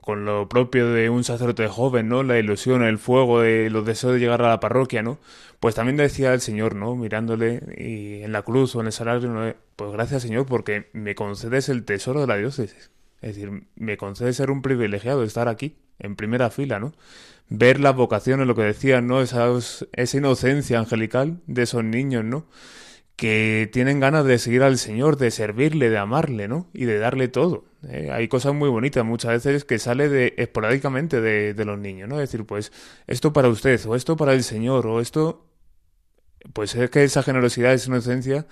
con 0.00 0.24
lo 0.24 0.48
propio 0.48 0.88
de 0.92 1.10
un 1.10 1.24
sacerdote 1.24 1.68
joven, 1.68 2.08
¿no? 2.08 2.22
La 2.22 2.38
ilusión, 2.38 2.82
el 2.84 2.98
fuego, 2.98 3.40
de 3.40 3.70
los 3.70 3.84
deseos 3.84 4.12
de 4.14 4.20
llegar 4.20 4.42
a 4.42 4.48
la 4.48 4.60
parroquia, 4.60 5.02
¿no? 5.02 5.18
Pues 5.60 5.74
también 5.74 5.96
decía 5.96 6.32
el 6.32 6.40
Señor, 6.40 6.74
¿no? 6.76 6.96
Mirándole 6.96 7.62
y 7.76 8.22
en 8.22 8.32
la 8.32 8.42
cruz 8.42 8.74
o 8.76 8.80
en 8.80 8.86
el 8.86 8.92
salario, 8.92 9.28
¿no? 9.30 9.52
pues 9.76 9.92
gracias 9.92 10.22
Señor 10.22 10.46
porque 10.46 10.88
me 10.92 11.14
concedes 11.14 11.68
el 11.68 11.84
tesoro 11.84 12.20
de 12.20 12.26
la 12.26 12.36
diócesis. 12.36 12.90
Es 13.20 13.34
decir, 13.34 13.66
me 13.76 13.96
concede 13.96 14.32
ser 14.32 14.50
un 14.50 14.62
privilegiado 14.62 15.22
estar 15.22 15.48
aquí, 15.48 15.76
en 15.98 16.16
primera 16.16 16.50
fila, 16.50 16.78
¿no? 16.78 16.92
Ver 17.48 17.80
las 17.80 17.94
vocaciones, 17.94 18.46
lo 18.46 18.54
que 18.54 18.62
decían, 18.62 19.06
¿no? 19.06 19.22
Esa, 19.22 19.48
esa 19.92 20.16
inocencia 20.16 20.78
angelical 20.78 21.40
de 21.46 21.62
esos 21.62 21.84
niños, 21.84 22.24
¿no? 22.24 22.46
Que 23.16 23.70
tienen 23.72 24.00
ganas 24.00 24.26
de 24.26 24.38
seguir 24.38 24.62
al 24.62 24.78
Señor, 24.78 25.16
de 25.16 25.30
servirle, 25.30 25.88
de 25.88 25.98
amarle, 25.98 26.48
¿no? 26.48 26.68
Y 26.74 26.84
de 26.84 26.98
darle 26.98 27.28
todo. 27.28 27.64
¿eh? 27.88 28.10
Hay 28.12 28.28
cosas 28.28 28.52
muy 28.54 28.68
bonitas 28.68 29.04
muchas 29.04 29.44
veces 29.44 29.64
que 29.64 29.78
sale 29.78 30.08
de, 30.08 30.34
esporádicamente 30.36 31.20
de, 31.20 31.54
de 31.54 31.64
los 31.64 31.78
niños, 31.78 32.08
¿no? 32.08 32.20
Es 32.20 32.30
decir, 32.30 32.44
pues, 32.46 32.72
esto 33.06 33.32
para 33.32 33.48
usted, 33.48 33.80
o 33.86 33.96
esto 33.96 34.16
para 34.16 34.34
el 34.34 34.42
Señor, 34.44 34.86
o 34.86 35.00
esto... 35.00 35.46
Pues 36.52 36.74
es 36.76 36.90
que 36.90 37.02
esa 37.02 37.24
generosidad, 37.24 37.72
esa 37.72 37.88
inocencia, 37.90 38.46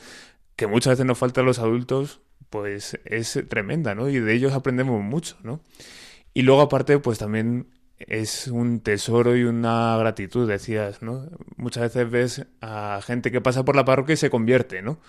que 0.56 0.66
muchas 0.66 0.92
veces 0.92 1.06
nos 1.06 1.18
falta 1.18 1.42
a 1.42 1.44
los 1.44 1.58
adultos, 1.60 2.20
pues 2.54 3.00
es 3.04 3.36
tremenda, 3.48 3.96
¿no? 3.96 4.08
Y 4.08 4.20
de 4.20 4.32
ellos 4.32 4.52
aprendemos 4.52 5.02
mucho, 5.02 5.36
¿no? 5.42 5.60
Y 6.34 6.42
luego 6.42 6.60
aparte, 6.60 7.00
pues 7.00 7.18
también 7.18 7.66
es 7.98 8.46
un 8.46 8.78
tesoro 8.78 9.36
y 9.36 9.42
una 9.42 9.96
gratitud, 9.96 10.48
decías, 10.48 11.02
¿no? 11.02 11.28
Muchas 11.56 11.82
veces 11.82 12.08
ves 12.08 12.46
a 12.60 13.00
gente 13.04 13.32
que 13.32 13.40
pasa 13.40 13.64
por 13.64 13.74
la 13.74 13.84
parroquia 13.84 14.12
y 14.12 14.18
se 14.18 14.30
convierte, 14.30 14.82
¿no? 14.82 15.00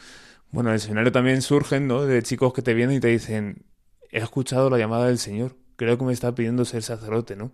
Bueno, 0.49 0.71
en 0.71 0.73
el 0.73 0.79
seminario 0.79 1.11
también 1.11 1.43
surgen, 1.43 1.85
¿no? 1.87 2.07
De 2.07 2.23
chicos 2.23 2.51
que 2.51 2.63
te 2.63 2.73
vienen 2.73 2.97
y 2.97 2.99
te 2.99 3.09
dicen, 3.09 3.63
he 4.09 4.17
escuchado 4.17 4.71
la 4.71 4.79
llamada 4.79 5.05
del 5.05 5.19
Señor, 5.19 5.55
creo 5.75 5.99
que 5.99 6.05
me 6.05 6.13
está 6.13 6.33
pidiendo 6.33 6.65
ser 6.65 6.81
sacerdote, 6.81 7.35
¿no? 7.35 7.51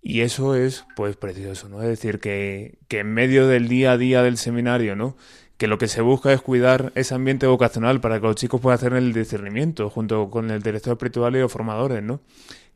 Y 0.00 0.22
eso 0.22 0.56
es, 0.56 0.84
pues, 0.96 1.14
precioso, 1.14 1.68
¿no? 1.68 1.80
Es 1.80 1.86
decir, 1.86 2.18
que, 2.18 2.80
que 2.88 2.98
en 2.98 3.14
medio 3.14 3.46
del 3.46 3.68
día 3.68 3.92
a 3.92 3.98
día 3.98 4.24
del 4.24 4.36
seminario, 4.36 4.96
¿no? 4.96 5.16
Que 5.62 5.68
lo 5.68 5.78
que 5.78 5.86
se 5.86 6.00
busca 6.00 6.32
es 6.32 6.40
cuidar 6.40 6.90
ese 6.96 7.14
ambiente 7.14 7.46
vocacional 7.46 8.00
para 8.00 8.18
que 8.18 8.26
los 8.26 8.34
chicos 8.34 8.60
puedan 8.60 8.78
hacer 8.78 8.94
el 8.94 9.12
discernimiento 9.12 9.90
junto 9.90 10.28
con 10.28 10.50
el 10.50 10.60
director 10.60 10.94
espiritual 10.94 11.36
y 11.36 11.38
los 11.38 11.52
formadores, 11.52 12.02
¿no? 12.02 12.20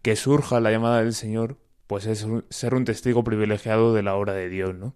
Que 0.03 0.15
surja 0.15 0.61
la 0.61 0.71
llamada 0.71 1.03
del 1.03 1.13
Señor, 1.13 1.57
pues 1.89 2.07
es 2.07 2.25
ser 2.49 2.75
un 2.77 2.85
testigo 2.85 3.25
privilegiado 3.25 3.93
de 3.93 4.05
la 4.05 4.15
obra 4.15 4.35
de 4.35 4.49
Dios, 4.49 4.77
¿no? 4.77 4.95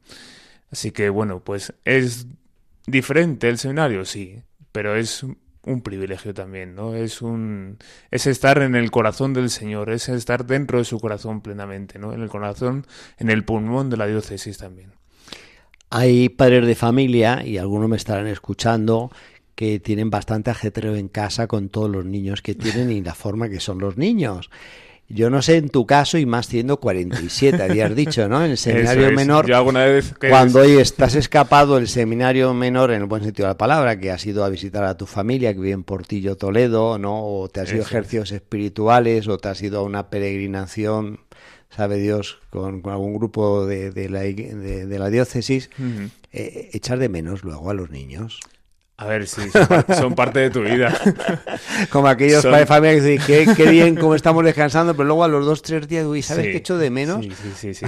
Así 0.71 0.93
que 0.93 1.09
bueno, 1.09 1.41
pues 1.41 1.75
es 1.85 2.29
diferente 2.87 3.49
el 3.49 3.59
seminario, 3.59 4.05
sí, 4.05 4.41
pero 4.71 4.95
es 4.95 5.27
un 5.65 5.81
privilegio 5.83 6.33
también, 6.33 6.77
¿no? 6.77 6.95
Es 6.95 7.23
un 7.23 7.79
es 8.13 8.29
estar 8.29 8.63
en 8.63 8.77
el 8.77 8.93
corazón 8.93 9.35
del 9.35 9.51
Señor, 9.51 9.91
es 9.91 10.09
estar 10.09 10.47
dentro 10.47 10.79
de 10.79 10.85
su 10.85 11.01
corazón 11.01 11.41
plenamente, 11.41 11.99
¿no? 11.99 12.13
En 12.13 12.21
el 12.21 12.29
corazón, 12.29 12.87
en 13.19 13.31
el 13.31 13.45
pulmón 13.45 13.91
de 13.91 13.97
la 13.97 14.07
diócesis 14.07 14.59
también. 14.59 15.00
Hay 15.91 16.29
padres 16.29 16.67
de 16.67 16.75
familia, 16.75 17.43
y 17.45 17.59
algunos 17.59 17.89
me 17.89 17.97
estarán 17.97 18.29
escuchando, 18.29 19.11
que 19.55 19.81
tienen 19.81 20.09
bastante 20.09 20.51
ajetreo 20.51 20.95
en 20.95 21.09
casa 21.09 21.47
con 21.47 21.69
todos 21.69 21.91
los 21.91 22.05
niños 22.05 22.41
que 22.41 22.55
tienen 22.55 22.91
y 22.91 23.03
la 23.03 23.15
forma 23.15 23.49
que 23.49 23.61
son 23.61 23.79
los 23.79 23.99
niños. 23.99 24.51
Yo 25.13 25.29
no 25.29 25.43
sé 25.43 25.57
en 25.57 25.69
tu 25.71 25.87
caso, 25.87 26.19
y 26.19 26.25
más 26.25 26.47
siendo 26.47 26.79
47, 26.79 27.61
habías 27.61 27.97
dicho, 27.97 28.29
¿no? 28.29 28.45
En 28.45 28.53
el 28.53 28.57
seminario 28.59 29.11
menor. 29.11 29.49
Yo 29.49 29.57
alguna 29.57 29.85
vez 29.85 30.15
cuando 30.17 30.61
hoy 30.61 30.79
estás 30.79 31.17
escapado 31.17 31.75
del 31.75 31.89
seminario 31.89 32.55
menor, 32.55 32.93
en 32.93 33.03
el 33.03 33.07
buen 33.07 33.25
sentido 33.25 33.49
de 33.49 33.55
la 33.55 33.59
palabra, 33.59 33.99
que 33.99 34.13
has 34.13 34.25
ido 34.25 34.45
a 34.45 34.49
visitar 34.49 34.85
a 34.85 34.97
tu 34.97 35.07
familia 35.07 35.53
que 35.53 35.59
vive 35.59 35.73
en 35.73 35.83
Portillo, 35.83 36.37
Toledo, 36.37 36.97
¿no? 36.99 37.27
O 37.27 37.49
te 37.49 37.61
has 37.61 37.73
ido 37.73 37.83
a 37.83 37.87
ejercicios 37.87 38.31
espirituales, 38.31 39.27
o 39.27 39.37
te 39.37 39.49
has 39.49 39.61
ido 39.61 39.81
a 39.81 39.83
una 39.83 40.11
peregrinación 40.11 41.19
sabe 41.71 41.97
Dios, 41.97 42.39
con, 42.51 42.83
algún 42.85 43.15
grupo 43.15 43.65
de, 43.65 43.91
de, 43.91 44.09
la, 44.09 44.21
de, 44.21 44.99
la, 44.99 45.09
diócesis, 45.09 45.71
eh, 46.33 46.71
echar 46.73 46.99
de 46.99 47.09
menos 47.09 47.45
luego 47.45 47.71
a 47.71 47.75
los 47.75 47.91
niños. 47.91 48.41
A 48.97 49.07
ver, 49.07 49.27
sí, 49.27 49.41
son, 49.97 50.15
parte 50.15 50.41
de 50.41 50.51
tu 50.51 50.61
vida. 50.61 50.95
Como 51.91 52.07
aquellos 52.07 52.43
padres 52.43 52.61
de 52.61 52.67
familia 52.67 53.01
que 53.01 53.09
dicen, 53.13 53.55
qué, 53.57 53.71
bien, 53.71 53.97
cómo 53.97 54.15
estamos 54.15 54.45
descansando, 54.45 54.95
pero 54.95 55.07
luego 55.07 55.25
a 55.25 55.29
los 55.29 55.47
dos, 55.47 55.63
tres 55.63 55.89
días, 55.89 56.05
uy, 56.05 56.21
¿sabes 56.21 56.49
qué 56.49 56.57
echo 56.59 56.77
de 56.77 56.91
menos? 56.91 57.25
Sí, 57.25 57.31
sí, 57.31 57.73
sí, 57.73 57.75
sí, 57.75 57.87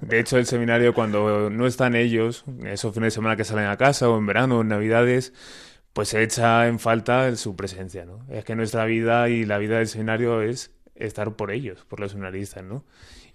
De 0.00 0.18
hecho, 0.18 0.38
el 0.38 0.46
seminario, 0.46 0.94
cuando 0.94 1.50
no 1.50 1.66
están 1.66 1.94
ellos, 1.94 2.44
esos 2.64 2.94
fines 2.94 3.08
de 3.08 3.10
semana 3.10 3.36
que 3.36 3.44
salen 3.44 3.66
a 3.66 3.76
casa, 3.76 4.08
o 4.08 4.16
en 4.16 4.24
verano, 4.24 4.58
o 4.58 4.60
en 4.62 4.68
navidades, 4.68 5.34
pues 5.92 6.08
se 6.08 6.22
echa 6.22 6.68
en 6.68 6.78
falta 6.78 7.36
su 7.36 7.54
presencia, 7.54 8.06
¿no? 8.06 8.24
Es 8.30 8.46
que 8.46 8.54
nuestra 8.54 8.86
vida 8.86 9.28
y 9.28 9.44
la 9.44 9.58
vida 9.58 9.76
del 9.76 9.88
seminario 9.88 10.40
es 10.40 10.70
estar 11.00 11.34
por 11.36 11.50
ellos, 11.50 11.84
por 11.88 12.00
los 12.00 12.12
seminaristas, 12.12 12.64
¿no? 12.64 12.84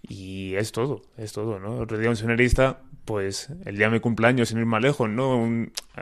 Y 0.01 0.55
es 0.55 0.71
todo, 0.71 1.01
es 1.17 1.33
todo, 1.33 1.59
¿no? 1.59 1.77
Otro 1.77 1.97
día 1.97 2.09
un 2.09 2.15
seminarista, 2.15 2.81
pues 3.05 3.49
el 3.65 3.77
día 3.77 3.87
de 3.87 3.93
mi 3.93 3.99
cumpleaños, 3.99 4.49
sin 4.49 4.59
ir 4.59 4.65
más 4.65 4.81
lejos, 4.81 5.09
¿no? 5.09 5.47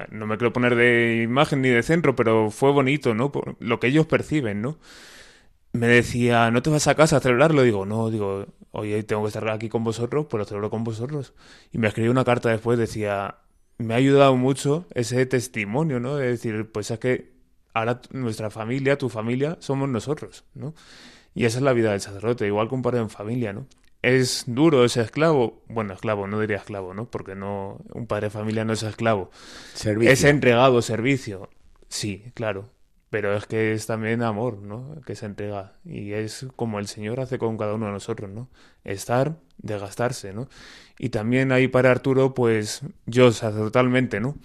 no 0.09 0.27
me 0.27 0.37
quiero 0.37 0.53
poner 0.53 0.75
de 0.75 1.21
imagen 1.23 1.61
ni 1.61 1.69
de 1.69 1.83
centro, 1.83 2.15
pero 2.15 2.51
fue 2.51 2.71
bonito, 2.71 3.13
¿no? 3.13 3.31
Por 3.31 3.55
lo 3.59 3.79
que 3.79 3.87
ellos 3.87 4.05
perciben, 4.05 4.61
¿no? 4.61 4.77
Me 5.71 5.87
decía, 5.87 6.51
¿no 6.51 6.61
te 6.61 6.69
vas 6.69 6.87
a 6.87 6.95
casa 6.95 7.17
a 7.17 7.19
celebrarlo? 7.19 7.63
Digo, 7.63 7.85
no, 7.85 8.09
digo, 8.09 8.45
hoy 8.71 9.01
tengo 9.03 9.23
que 9.23 9.29
estar 9.29 9.49
aquí 9.49 9.69
con 9.69 9.83
vosotros, 9.83 10.27
pues 10.29 10.39
lo 10.39 10.45
celebro 10.45 10.69
con 10.69 10.83
vosotros. 10.83 11.33
Y 11.71 11.77
me 11.79 11.87
escribió 11.87 12.11
una 12.11 12.23
carta 12.25 12.49
después, 12.49 12.77
decía, 12.77 13.37
me 13.77 13.93
ha 13.93 13.97
ayudado 13.97 14.35
mucho 14.35 14.85
ese 14.93 15.25
testimonio, 15.25 15.99
¿no? 15.99 16.15
De 16.15 16.27
decir, 16.27 16.71
pues 16.71 16.91
es 16.91 16.99
que 16.99 17.33
ahora 17.73 18.01
nuestra 18.11 18.49
familia, 18.49 18.97
tu 18.97 19.09
familia, 19.09 19.57
somos 19.59 19.89
nosotros, 19.89 20.43
¿no? 20.53 20.73
Y 21.33 21.45
esa 21.45 21.57
es 21.57 21.63
la 21.63 21.73
vida 21.73 21.91
del 21.91 22.01
sacerdote, 22.01 22.45
igual 22.45 22.69
que 22.69 22.75
un 22.75 22.81
padre 22.81 22.99
en 22.99 23.09
familia, 23.09 23.53
¿no? 23.53 23.67
Es 24.01 24.43
duro 24.47 24.83
ese 24.83 25.01
esclavo, 25.01 25.63
bueno, 25.67 25.93
esclavo, 25.93 26.27
no 26.27 26.39
diría 26.39 26.57
esclavo, 26.57 26.93
¿no? 26.93 27.09
Porque 27.09 27.35
no, 27.35 27.79
un 27.93 28.05
padre 28.05 28.27
de 28.27 28.31
familia 28.31 28.65
no 28.65 28.73
es 28.73 28.83
esclavo. 28.83 29.31
Servicio. 29.73 30.11
Es 30.11 30.23
entregado, 30.25 30.81
servicio. 30.81 31.49
Sí, 31.87 32.25
claro. 32.33 32.69
Pero 33.09 33.35
es 33.35 33.45
que 33.45 33.73
es 33.73 33.85
también 33.85 34.23
amor, 34.23 34.57
¿no? 34.57 34.99
Que 35.05 35.15
se 35.15 35.27
entrega. 35.27 35.73
Y 35.85 36.13
es 36.13 36.47
como 36.55 36.79
el 36.79 36.87
Señor 36.87 37.19
hace 37.19 37.37
con 37.37 37.57
cada 37.57 37.75
uno 37.75 37.85
de 37.85 37.91
nosotros, 37.93 38.29
¿no? 38.29 38.49
Estar, 38.83 39.37
desgastarse, 39.57 40.33
¿no? 40.33 40.49
Y 40.97 41.09
también 41.09 41.51
ahí 41.51 41.67
para 41.67 41.91
Arturo, 41.91 42.33
pues 42.33 42.81
yo 43.05 43.31
sacerdotalmente, 43.31 44.19
¿no? 44.19 44.35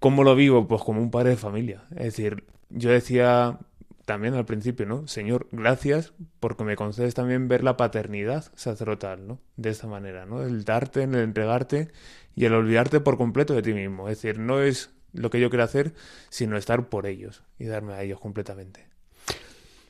¿Cómo 0.00 0.24
lo 0.24 0.34
vivo? 0.34 0.66
Pues 0.66 0.82
como 0.82 1.00
un 1.00 1.10
padre 1.10 1.30
de 1.30 1.36
familia. 1.36 1.84
Es 1.90 2.04
decir, 2.04 2.44
yo 2.70 2.90
decía 2.90 3.58
también 4.04 4.34
al 4.34 4.44
principio, 4.44 4.86
¿no? 4.86 5.06
Señor, 5.06 5.48
gracias 5.50 6.12
porque 6.40 6.64
me 6.64 6.76
concedes 6.76 7.14
también 7.14 7.48
ver 7.48 7.64
la 7.64 7.76
paternidad 7.76 8.52
sacerdotal, 8.54 9.26
¿no? 9.26 9.40
De 9.56 9.70
esta 9.70 9.86
manera, 9.86 10.26
¿no? 10.26 10.42
El 10.42 10.64
darte, 10.64 11.02
el 11.02 11.14
entregarte 11.14 11.88
y 12.34 12.44
el 12.44 12.54
olvidarte 12.54 13.00
por 13.00 13.16
completo 13.16 13.54
de 13.54 13.62
ti 13.62 13.72
mismo. 13.72 14.08
Es 14.08 14.20
decir, 14.20 14.38
no 14.38 14.60
es 14.60 14.90
lo 15.12 15.30
que 15.30 15.40
yo 15.40 15.48
quiero 15.48 15.64
hacer, 15.64 15.94
sino 16.28 16.56
estar 16.56 16.88
por 16.88 17.06
ellos 17.06 17.42
y 17.58 17.64
darme 17.64 17.94
a 17.94 18.02
ellos 18.02 18.20
completamente. 18.20 18.86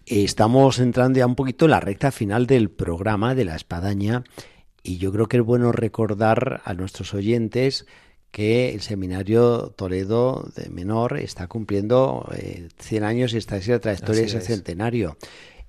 Estamos 0.07 0.79
entrando 0.79 1.19
ya 1.19 1.27
un 1.27 1.35
poquito 1.35 1.65
en 1.65 1.73
la 1.73 1.81
recta 1.81 2.11
final 2.11 2.47
del 2.47 2.71
programa 2.71 3.35
de 3.35 3.47
la 3.47 3.57
espadaña 3.57 4.23
y 4.83 4.99
yo 4.99 5.11
creo 5.13 5.29
que 5.29 5.39
es 5.39 5.43
bueno 5.43 5.73
recordar 5.73 6.61
a 6.65 6.75
nuestros 6.75 7.15
oyentes 7.15 7.87
que 8.35 8.75
el 8.75 8.81
seminario 8.81 9.73
Toledo 9.77 10.51
de 10.57 10.69
Menor 10.69 11.19
está 11.19 11.47
cumpliendo 11.47 12.29
100 12.79 13.05
eh, 13.05 13.07
años 13.07 13.33
y 13.33 13.37
está 13.37 13.59
en 13.59 13.71
la 13.71 13.79
trayectoria 13.79 14.25
ese 14.25 14.41
centenario. 14.41 15.17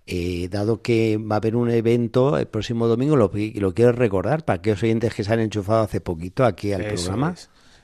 Eh, 0.07 0.47
dado 0.49 0.81
que 0.81 1.17
va 1.17 1.35
a 1.35 1.37
haber 1.37 1.55
un 1.55 1.69
evento 1.69 2.39
el 2.39 2.47
próximo 2.47 2.87
domingo, 2.87 3.15
lo, 3.15 3.31
lo 3.35 3.73
quiero 3.75 3.91
recordar 3.91 4.45
para 4.45 4.57
aquellos 4.57 4.81
oyentes 4.81 5.13
que 5.13 5.23
se 5.23 5.31
han 5.31 5.41
enchufado 5.41 5.83
hace 5.83 6.01
poquito 6.01 6.43
aquí 6.43 6.73
al 6.73 6.85
programa. 6.85 7.35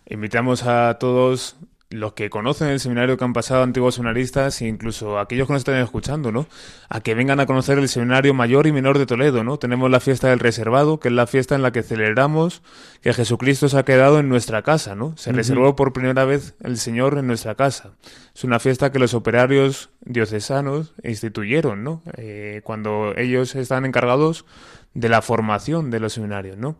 Invitamos 0.09 0.63
a 0.63 0.97
todos 0.99 1.57
los 1.91 2.13
que 2.13 2.29
conocen 2.29 2.69
el 2.69 2.79
seminario 2.79 3.17
que 3.17 3.23
han 3.23 3.33
pasado 3.33 3.63
antiguos 3.63 3.95
seminaristas 3.95 4.61
e 4.61 4.67
incluso 4.67 5.19
aquellos 5.19 5.47
que 5.47 5.53
nos 5.53 5.61
están 5.61 5.75
escuchando, 5.75 6.31
¿no? 6.31 6.47
A 6.89 7.01
que 7.01 7.13
vengan 7.13 7.39
a 7.39 7.45
conocer 7.45 7.77
el 7.77 7.89
seminario 7.89 8.33
mayor 8.33 8.65
y 8.65 8.71
menor 8.71 8.97
de 8.97 9.05
Toledo, 9.05 9.43
¿no? 9.43 9.59
Tenemos 9.59 9.91
la 9.91 9.99
fiesta 9.99 10.29
del 10.29 10.39
reservado, 10.39 10.99
que 10.99 11.09
es 11.09 11.13
la 11.13 11.27
fiesta 11.27 11.55
en 11.55 11.61
la 11.61 11.71
que 11.71 11.83
celebramos 11.83 12.63
que 13.01 13.13
Jesucristo 13.13 13.67
se 13.69 13.77
ha 13.77 13.83
quedado 13.83 14.19
en 14.19 14.29
nuestra 14.29 14.61
casa, 14.61 14.95
¿no? 14.95 15.15
Se 15.17 15.31
reservó 15.31 15.75
por 15.75 15.93
primera 15.93 16.25
vez 16.25 16.55
el 16.63 16.77
Señor 16.77 17.17
en 17.17 17.27
nuestra 17.27 17.55
casa. 17.55 17.91
Es 18.33 18.43
una 18.43 18.59
fiesta 18.59 18.91
que 18.91 18.99
los 18.99 19.13
operarios 19.13 19.89
diocesanos 20.01 20.93
instituyeron, 21.03 21.83
¿no? 21.83 22.01
Eh, 22.17 22.61
cuando 22.63 23.13
ellos 23.17 23.55
están 23.55 23.85
encargados 23.85 24.45
de 24.93 25.09
la 25.09 25.21
formación 25.21 25.91
de 25.91 25.99
los 25.99 26.13
seminarios, 26.13 26.57
¿no? 26.57 26.77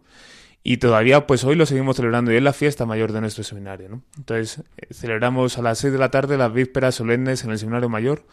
Y 0.63 0.77
todavía, 0.77 1.25
pues 1.25 1.43
hoy 1.43 1.55
lo 1.55 1.65
seguimos 1.65 1.95
celebrando 1.95 2.31
y 2.31 2.35
es 2.35 2.43
la 2.43 2.53
fiesta 2.53 2.85
mayor 2.85 3.11
de 3.11 3.21
nuestro 3.21 3.43
seminario, 3.43 3.89
¿no? 3.89 4.03
Entonces, 4.17 4.63
eh, 4.77 4.93
celebramos 4.93 5.57
a 5.57 5.61
las 5.63 5.79
seis 5.79 5.91
de 5.91 5.99
la 5.99 6.11
tarde 6.11 6.37
las 6.37 6.53
vísperas 6.53 6.95
solemnes 6.95 7.43
en 7.43 7.51
el 7.51 7.57
seminario 7.57 7.89
mayor 7.89 8.25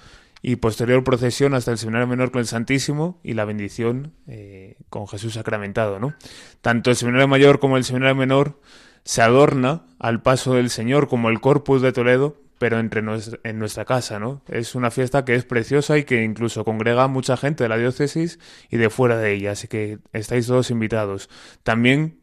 y 0.42 0.56
posterior 0.56 1.02
procesión 1.04 1.54
hasta 1.54 1.72
el 1.72 1.78
seminario 1.78 2.06
menor 2.06 2.30
con 2.30 2.40
el 2.40 2.46
Santísimo 2.46 3.18
y 3.22 3.34
la 3.34 3.44
bendición 3.44 4.12
eh, 4.26 4.76
con 4.88 5.08
Jesús 5.08 5.34
sacramentado, 5.34 5.98
¿no? 5.98 6.14
Tanto 6.60 6.90
el 6.90 6.96
seminario 6.96 7.28
mayor 7.28 7.58
como 7.58 7.76
el 7.76 7.84
seminario 7.84 8.14
menor 8.14 8.60
se 9.04 9.22
adorna 9.22 9.86
al 9.98 10.22
paso 10.22 10.54
del 10.54 10.70
Señor 10.70 11.08
como 11.08 11.30
el 11.30 11.40
Corpus 11.40 11.80
de 11.82 11.92
Toledo, 11.92 12.36
pero 12.58 12.78
entre 12.78 13.02
en 13.44 13.58
nuestra 13.58 13.84
casa, 13.84 14.18
¿no? 14.18 14.42
Es 14.48 14.74
una 14.74 14.90
fiesta 14.90 15.24
que 15.24 15.34
es 15.34 15.44
preciosa 15.44 15.96
y 15.96 16.04
que 16.04 16.24
incluso 16.24 16.64
congrega 16.64 17.06
mucha 17.06 17.36
gente 17.36 17.64
de 17.64 17.68
la 17.68 17.78
diócesis 17.78 18.38
y 18.68 18.76
de 18.76 18.90
fuera 18.90 19.16
de 19.16 19.32
ella, 19.32 19.52
así 19.52 19.68
que 19.68 19.98
estáis 20.12 20.46
todos 20.46 20.70
invitados. 20.70 21.30
También 21.62 22.17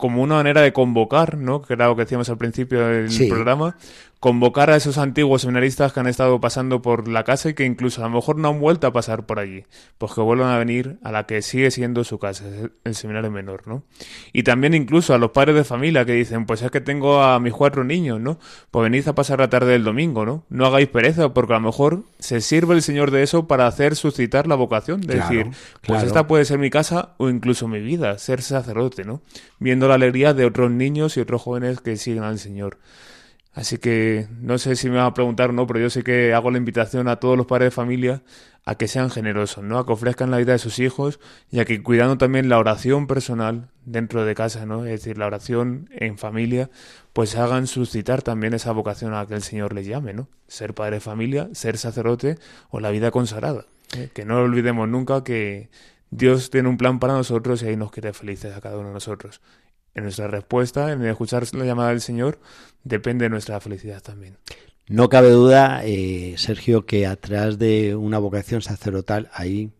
como 0.00 0.22
una 0.22 0.36
manera 0.36 0.62
de 0.62 0.72
convocar, 0.72 1.36
¿no? 1.36 1.62
Que 1.62 1.74
era 1.74 1.86
lo 1.86 1.94
que 1.94 2.02
decíamos 2.02 2.28
al 2.30 2.38
principio 2.38 2.84
del 2.86 3.28
programa, 3.28 3.76
convocar 4.20 4.68
a 4.70 4.76
esos 4.76 4.98
antiguos 4.98 5.40
seminaristas 5.40 5.94
que 5.94 6.00
han 6.00 6.06
estado 6.06 6.42
pasando 6.42 6.82
por 6.82 7.08
la 7.08 7.24
casa 7.24 7.48
y 7.48 7.54
que 7.54 7.64
incluso 7.64 8.04
a 8.04 8.08
lo 8.08 8.14
mejor 8.16 8.36
no 8.36 8.50
han 8.50 8.60
vuelto 8.60 8.86
a 8.86 8.92
pasar 8.92 9.24
por 9.24 9.38
allí, 9.38 9.64
pues 9.96 10.12
que 10.12 10.20
vuelvan 10.20 10.50
a 10.50 10.58
venir 10.58 10.98
a 11.02 11.10
la 11.10 11.24
que 11.24 11.40
sigue 11.40 11.70
siendo 11.70 12.04
su 12.04 12.18
casa, 12.18 12.44
el 12.84 12.94
seminario 12.94 13.30
menor, 13.30 13.66
¿no? 13.66 13.82
Y 14.34 14.42
también 14.42 14.74
incluso 14.74 15.14
a 15.14 15.18
los 15.18 15.30
padres 15.30 15.56
de 15.56 15.64
familia 15.64 16.04
que 16.04 16.12
dicen, 16.12 16.44
pues 16.44 16.60
es 16.60 16.70
que 16.70 16.82
tengo 16.82 17.22
a 17.22 17.40
mis 17.40 17.54
cuatro 17.54 17.82
niños, 17.82 18.20
¿no? 18.20 18.38
Pues 18.70 18.82
venid 18.90 19.08
a 19.08 19.14
pasar 19.14 19.38
la 19.38 19.48
tarde 19.48 19.72
del 19.72 19.84
domingo, 19.84 20.26
¿no? 20.26 20.44
No 20.50 20.66
hagáis 20.66 20.88
pereza, 20.88 21.32
porque 21.32 21.54
a 21.54 21.56
lo 21.56 21.62
mejor 21.62 22.04
se 22.18 22.42
sirve 22.42 22.74
el 22.74 22.82
Señor 22.82 23.12
de 23.12 23.22
eso 23.22 23.48
para 23.48 23.66
hacer 23.66 23.96
suscitar 23.96 24.46
la 24.46 24.54
vocación, 24.54 25.00
de 25.00 25.14
decir, 25.14 25.46
pues 25.86 26.02
esta 26.02 26.26
puede 26.26 26.44
ser 26.44 26.58
mi 26.58 26.68
casa 26.68 27.14
o 27.16 27.30
incluso 27.30 27.68
mi 27.68 27.80
vida, 27.80 28.18
ser 28.18 28.42
sacerdote, 28.42 29.02
¿no? 29.04 29.22
Viendo 29.58 29.88
la 29.88 29.94
alegría 29.94 30.34
de 30.34 30.44
otros 30.44 30.70
niños 30.70 31.16
y 31.16 31.20
otros 31.20 31.40
jóvenes 31.40 31.80
que 31.80 31.96
siguen 31.96 32.24
al 32.24 32.38
Señor. 32.38 32.76
Así 33.52 33.78
que 33.78 34.28
no 34.40 34.58
sé 34.58 34.76
si 34.76 34.88
me 34.88 34.96
van 34.96 35.06
a 35.06 35.14
preguntar 35.14 35.50
o 35.50 35.52
no, 35.52 35.66
pero 35.66 35.80
yo 35.80 35.90
sé 35.90 36.04
que 36.04 36.32
hago 36.34 36.50
la 36.50 36.58
invitación 36.58 37.08
a 37.08 37.16
todos 37.16 37.36
los 37.36 37.46
padres 37.46 37.66
de 37.66 37.70
familia 37.72 38.22
a 38.64 38.76
que 38.76 38.86
sean 38.86 39.10
generosos, 39.10 39.64
¿no? 39.64 39.78
A 39.78 39.86
que 39.86 39.92
ofrezcan 39.92 40.30
la 40.30 40.36
vida 40.36 40.52
de 40.52 40.58
sus 40.58 40.78
hijos 40.78 41.18
y 41.50 41.58
a 41.58 41.64
que 41.64 41.82
cuidando 41.82 42.18
también 42.18 42.48
la 42.48 42.58
oración 42.58 43.06
personal 43.06 43.68
dentro 43.84 44.24
de 44.24 44.34
casa, 44.34 44.66
¿no? 44.66 44.84
Es 44.84 45.00
decir, 45.00 45.18
la 45.18 45.26
oración 45.26 45.88
en 45.92 46.18
familia, 46.18 46.70
pues 47.12 47.36
hagan 47.36 47.66
suscitar 47.66 48.22
también 48.22 48.54
esa 48.54 48.70
vocación 48.70 49.14
a 49.14 49.26
que 49.26 49.34
el 49.34 49.42
Señor 49.42 49.74
les 49.74 49.86
llame, 49.86 50.14
¿no? 50.14 50.28
Ser 50.46 50.74
padre 50.74 50.96
de 50.96 51.00
familia, 51.00 51.48
ser 51.52 51.78
sacerdote 51.78 52.38
o 52.68 52.78
la 52.78 52.90
vida 52.90 53.10
consagrada. 53.10 53.66
¿eh? 53.96 54.10
Que 54.14 54.24
no 54.24 54.38
olvidemos 54.38 54.88
nunca 54.88 55.24
que 55.24 55.70
Dios 56.10 56.50
tiene 56.50 56.68
un 56.68 56.76
plan 56.76 56.98
para 56.98 57.14
nosotros 57.14 57.62
y 57.62 57.68
ahí 57.68 57.76
nos 57.76 57.90
quiere 57.90 58.12
felices 58.12 58.54
a 58.54 58.60
cada 58.60 58.76
uno 58.78 58.88
de 58.88 58.94
nosotros. 58.94 59.40
En 59.94 60.04
nuestra 60.04 60.28
respuesta, 60.28 60.92
en 60.92 61.04
escuchar 61.04 61.44
la 61.54 61.64
llamada 61.64 61.90
del 61.90 62.00
Señor, 62.00 62.38
depende 62.84 63.24
de 63.24 63.30
nuestra 63.30 63.60
felicidad 63.60 64.00
también. 64.02 64.38
No 64.88 65.08
cabe 65.08 65.30
duda, 65.30 65.82
eh, 65.84 66.34
Sergio, 66.36 66.86
que 66.86 67.06
atrás 67.06 67.58
de 67.58 67.94
una 67.94 68.18
vocación 68.18 68.62
sacerdotal 68.62 69.30
hay 69.32 69.72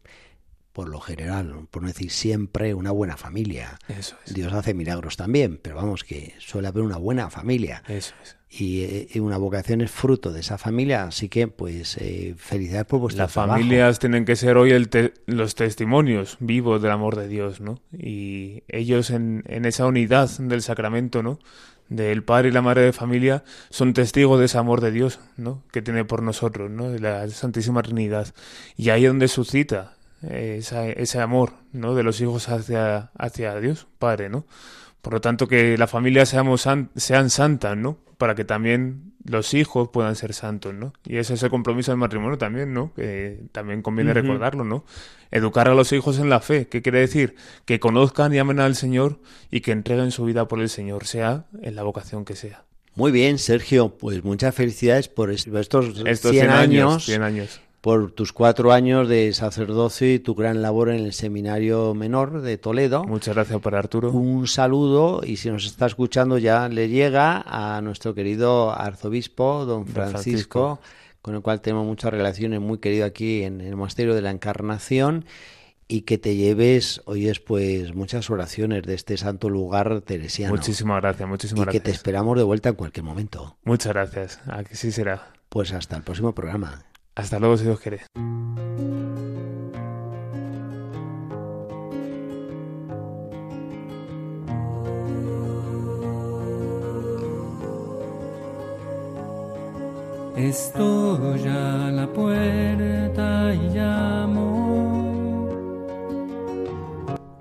por 0.73 0.88
lo 0.88 1.01
general, 1.01 1.66
por 1.70 1.83
no 1.83 1.88
decir 1.88 2.11
siempre, 2.11 2.75
una 2.75 2.90
buena 2.92 3.16
familia. 3.16 3.79
Eso 3.88 4.16
es. 4.25 4.35
Dios 4.35 4.53
hace 4.53 4.73
milagros 4.73 5.16
también, 5.16 5.59
pero 5.61 5.77
vamos, 5.77 6.05
que 6.05 6.35
suele 6.38 6.68
haber 6.68 6.83
una 6.85 6.96
buena 6.96 7.29
familia. 7.29 7.83
Eso 7.88 8.14
es. 8.23 8.37
Y, 8.52 8.82
eh, 8.82 9.20
una 9.20 9.38
vocación 9.38 9.80
es 9.80 9.92
fruto 9.92 10.32
de 10.32 10.40
esa 10.40 10.58
familia, 10.58 11.04
así 11.04 11.28
que 11.28 11.46
pues 11.46 11.96
eh, 11.98 12.34
felicidades 12.36 12.86
por 12.86 12.98
vuestro 12.98 13.22
Las 13.22 13.32
familias 13.32 14.00
tienen 14.00 14.24
que 14.24 14.34
ser 14.34 14.56
hoy 14.56 14.72
el 14.72 14.90
los 15.26 15.54
testimonios 15.54 16.36
vivos 16.40 16.82
del 16.82 16.90
amor 16.90 17.14
de 17.14 17.28
Dios, 17.28 17.60
¿no? 17.60 17.80
Y 17.92 18.64
ellos 18.66 19.10
en, 19.10 19.44
en 19.46 19.66
esa 19.66 19.86
unidad 19.86 20.28
del 20.38 20.62
sacramento, 20.62 21.22
¿no? 21.22 21.38
del 21.90 22.22
padre 22.22 22.48
y 22.48 22.52
la 22.52 22.62
madre 22.62 22.82
de 22.82 22.92
familia 22.92 23.44
son 23.68 23.92
testigos 23.92 24.38
de 24.38 24.46
ese 24.46 24.56
amor 24.56 24.80
de 24.80 24.92
Dios, 24.92 25.18
¿no? 25.36 25.64
que 25.72 25.82
tiene 25.82 26.04
por 26.04 26.22
nosotros, 26.22 26.70
¿no? 26.70 26.88
de 26.88 27.00
la 27.00 27.28
Santísima 27.28 27.82
Trinidad. 27.82 28.32
Y 28.76 28.90
ahí 28.90 29.04
es 29.04 29.10
donde 29.10 29.28
suscita 29.28 29.96
ese 30.22 31.20
amor 31.20 31.54
¿no? 31.72 31.94
de 31.94 32.04
los 32.04 32.20
hijos 32.20 32.48
hacia, 32.48 33.10
hacia 33.18 33.56
Dios, 33.56 33.88
Padre, 33.98 34.28
¿no? 34.28 34.46
Por 35.02 35.14
lo 35.14 35.20
tanto, 35.20 35.48
que 35.48 35.78
la 35.78 35.86
familia 35.86 36.26
seamos 36.26 36.66
sean 36.96 37.30
santas, 37.30 37.76
¿no? 37.76 37.98
Para 38.18 38.34
que 38.34 38.44
también 38.44 39.14
los 39.24 39.54
hijos 39.54 39.88
puedan 39.92 40.14
ser 40.16 40.34
santos, 40.34 40.74
¿no? 40.74 40.92
Y 41.04 41.16
ese 41.16 41.34
es 41.34 41.42
el 41.42 41.50
compromiso 41.50 41.90
del 41.90 41.98
matrimonio 41.98 42.36
también, 42.36 42.74
¿no? 42.74 42.92
Que 42.94 43.40
también 43.52 43.82
conviene 43.82 44.12
recordarlo, 44.12 44.64
¿no? 44.64 44.84
Educar 45.30 45.68
a 45.68 45.74
los 45.74 45.92
hijos 45.92 46.18
en 46.18 46.28
la 46.28 46.40
fe. 46.40 46.68
¿Qué 46.68 46.82
quiere 46.82 47.00
decir? 47.00 47.34
Que 47.64 47.80
conozcan 47.80 48.34
y 48.34 48.38
amen 48.38 48.60
al 48.60 48.76
Señor 48.76 49.20
y 49.50 49.60
que 49.60 49.72
entreguen 49.72 50.10
su 50.10 50.24
vida 50.24 50.48
por 50.48 50.60
el 50.60 50.68
Señor, 50.68 51.06
sea 51.06 51.46
en 51.62 51.76
la 51.76 51.82
vocación 51.82 52.24
que 52.24 52.36
sea. 52.36 52.64
Muy 52.94 53.12
bien, 53.12 53.38
Sergio. 53.38 53.96
Pues 53.96 54.22
muchas 54.24 54.54
felicidades 54.54 55.08
por 55.08 55.30
estos, 55.30 56.02
estos 56.04 56.32
100, 56.32 56.50
años. 56.50 57.06
100 57.06 57.22
años 57.22 57.60
por 57.81 58.12
tus 58.12 58.33
cuatro 58.33 58.73
años 58.73 59.09
de 59.09 59.33
sacerdocio 59.33 60.12
y 60.12 60.19
tu 60.19 60.35
gran 60.35 60.61
labor 60.61 60.90
en 60.90 61.01
el 61.01 61.12
Seminario 61.12 61.95
Menor 61.95 62.43
de 62.43 62.59
Toledo. 62.59 63.05
Muchas 63.05 63.35
gracias 63.35 63.59
por 63.61 63.75
Arturo. 63.75 64.11
Un 64.11 64.47
saludo 64.47 65.23
y 65.25 65.37
si 65.37 65.51
nos 65.51 65.64
está 65.64 65.87
escuchando 65.87 66.37
ya 66.38 66.69
le 66.69 66.88
llega 66.88 67.43
a 67.47 67.81
nuestro 67.81 68.14
querido 68.14 68.71
arzobispo, 68.79 69.64
don 69.64 69.87
Francisco, 69.87 70.81
con 71.23 71.35
el 71.35 71.40
cual 71.40 71.61
tenemos 71.62 71.87
muchas 71.87 72.11
relaciones, 72.11 72.61
muy 72.61 72.79
querido 72.79 73.07
aquí 73.07 73.45
en 73.45 73.61
el 73.62 73.77
Monasterio 73.77 74.14
de 74.14 74.23
la 74.23 74.31
Encarnación 74.31 75.25
y 75.88 76.03
que 76.03 76.19
te 76.19 76.37
lleves 76.37 77.01
hoy 77.07 77.25
después 77.25 77.95
muchas 77.95 78.29
oraciones 78.31 78.83
de 78.83 78.95
este 78.95 79.16
santo 79.16 79.49
lugar 79.49 80.03
teresiano. 80.03 80.55
Muchísimas 80.55 81.01
gracias, 81.01 81.29
muchísimas 81.29 81.64
gracias. 81.64 81.81
Y 81.81 81.83
que 81.83 81.85
te 81.85 81.90
esperamos 81.90 82.37
de 82.37 82.45
vuelta 82.45 82.69
en 82.69 82.75
cualquier 82.75 83.05
momento. 83.05 83.57
Muchas 83.64 83.95
gracias, 83.95 84.40
aquí 84.47 84.75
sí 84.75 84.93
será. 84.93 85.33
Pues 85.49 85.73
hasta 85.73 85.97
el 85.97 86.03
próximo 86.03 86.33
programa. 86.33 86.89
Hasta 87.20 87.38
luego 87.38 87.59
si 87.59 87.64
Dios 87.64 87.78
quiere. 87.78 88.00
Estoy 100.35 101.46
a 101.46 101.90
la 101.92 102.11
puerta 102.11 103.54
y 103.54 103.68
llamo. 103.74 105.11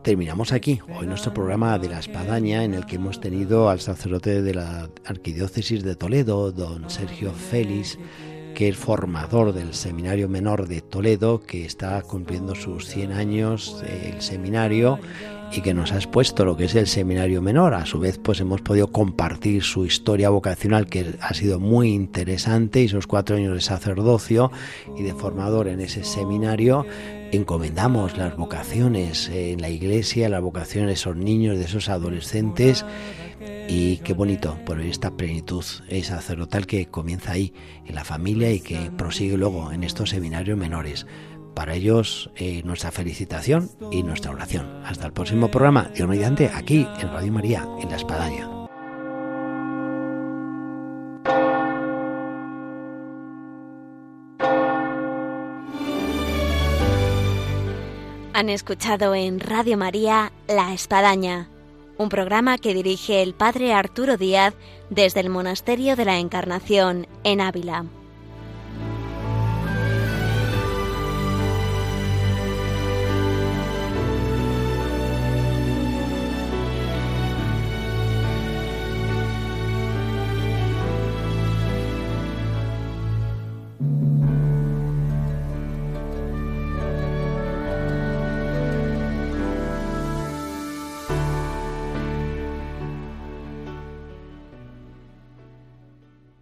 Terminamos 0.03 0.51
aquí 0.51 0.81
hoy 0.93 1.07
nuestro 1.07 1.33
programa 1.33 1.79
de 1.79 1.87
la 1.87 1.99
espadaña 1.99 2.65
en 2.65 2.73
el 2.73 2.85
que 2.85 2.97
hemos 2.97 3.21
tenido 3.21 3.69
al 3.69 3.79
sacerdote 3.79 4.41
de 4.41 4.55
la 4.55 4.89
Arquidiócesis 5.05 5.83
de 5.83 5.95
Toledo, 5.95 6.51
don 6.51 6.89
Sergio 6.89 7.31
Félix, 7.31 7.97
que 8.59 8.67
es 8.67 8.75
formador 8.75 9.53
del 9.53 9.73
Seminario 9.73 10.27
Menor 10.27 10.67
de 10.67 10.81
Toledo, 10.81 11.39
que 11.39 11.63
está 11.63 12.01
cumpliendo 12.01 12.55
sus 12.55 12.87
100 12.89 13.13
años 13.13 13.81
el 13.87 14.21
seminario 14.21 14.99
y 15.53 15.61
que 15.61 15.73
nos 15.73 15.93
ha 15.93 15.95
expuesto 15.95 16.43
lo 16.43 16.57
que 16.57 16.65
es 16.65 16.75
el 16.75 16.87
seminario 16.87 17.41
menor. 17.41 17.73
A 17.73 17.85
su 17.85 17.99
vez, 17.99 18.17
pues 18.17 18.41
hemos 18.41 18.59
podido 18.59 18.91
compartir 18.91 19.63
su 19.63 19.85
historia 19.85 20.29
vocacional, 20.29 20.87
que 20.87 21.15
ha 21.21 21.33
sido 21.33 21.61
muy 21.61 21.93
interesante, 21.93 22.81
y 22.81 22.87
esos 22.87 23.07
cuatro 23.07 23.37
años 23.37 23.53
de 23.53 23.61
sacerdocio 23.61 24.51
y 24.97 25.03
de 25.03 25.13
formador 25.13 25.69
en 25.69 25.79
ese 25.79 26.03
seminario. 26.03 26.85
Encomendamos 27.31 28.17
las 28.17 28.35
vocaciones 28.35 29.29
en 29.29 29.61
la 29.61 29.69
iglesia, 29.69 30.27
las 30.27 30.41
vocaciones 30.41 30.87
de 30.89 30.93
esos 30.95 31.15
niños, 31.15 31.57
de 31.57 31.63
esos 31.63 31.87
adolescentes 31.87 32.83
y 33.69 33.97
qué 33.97 34.13
bonito 34.13 34.58
por 34.65 34.82
esta 34.82 35.12
plenitud 35.12 35.63
sacerdotal 35.63 36.65
que 36.65 36.88
comienza 36.88 37.34
ahí, 37.34 37.53
en 37.86 37.93
la 37.93 38.03
familia 38.03 38.51
y 38.51 38.62
que 38.62 38.89
prosigue 38.97 39.38
luego 39.38 39.71
en 39.71 39.84
estos 39.84 40.10
seminarios 40.10 40.58
menores. 40.58 41.05
Para 41.53 41.75
ellos, 41.75 42.32
eh, 42.36 42.63
nuestra 42.65 42.91
felicitación 42.91 43.69
y 43.91 44.01
nuestra 44.01 44.32
oración. 44.32 44.65
Hasta 44.86 45.05
el 45.05 45.13
próximo 45.13 45.51
programa, 45.51 45.91
Dios 45.93 46.10
mediante, 46.10 46.49
aquí 46.53 46.88
en 46.99 47.10
Radio 47.10 47.32
María, 47.32 47.67
en 47.79 47.89
La 47.89 47.95
Espadaña. 47.95 48.49
Han 58.34 58.49
escuchado 58.49 59.13
en 59.13 59.39
Radio 59.39 59.77
María 59.77 60.32
La 60.47 60.73
Espadaña 60.73 61.49
un 61.99 62.07
programa 62.07 62.57
que 62.57 62.73
dirige 62.73 63.21
el 63.21 63.33
padre 63.33 63.73
Arturo 63.73 64.15
Díaz 64.15 64.55
desde 64.89 65.19
el 65.19 65.29
Monasterio 65.29 65.97
de 65.97 66.05
la 66.05 66.17
Encarnación 66.17 67.07
en 67.25 67.41
Ávila. 67.41 67.85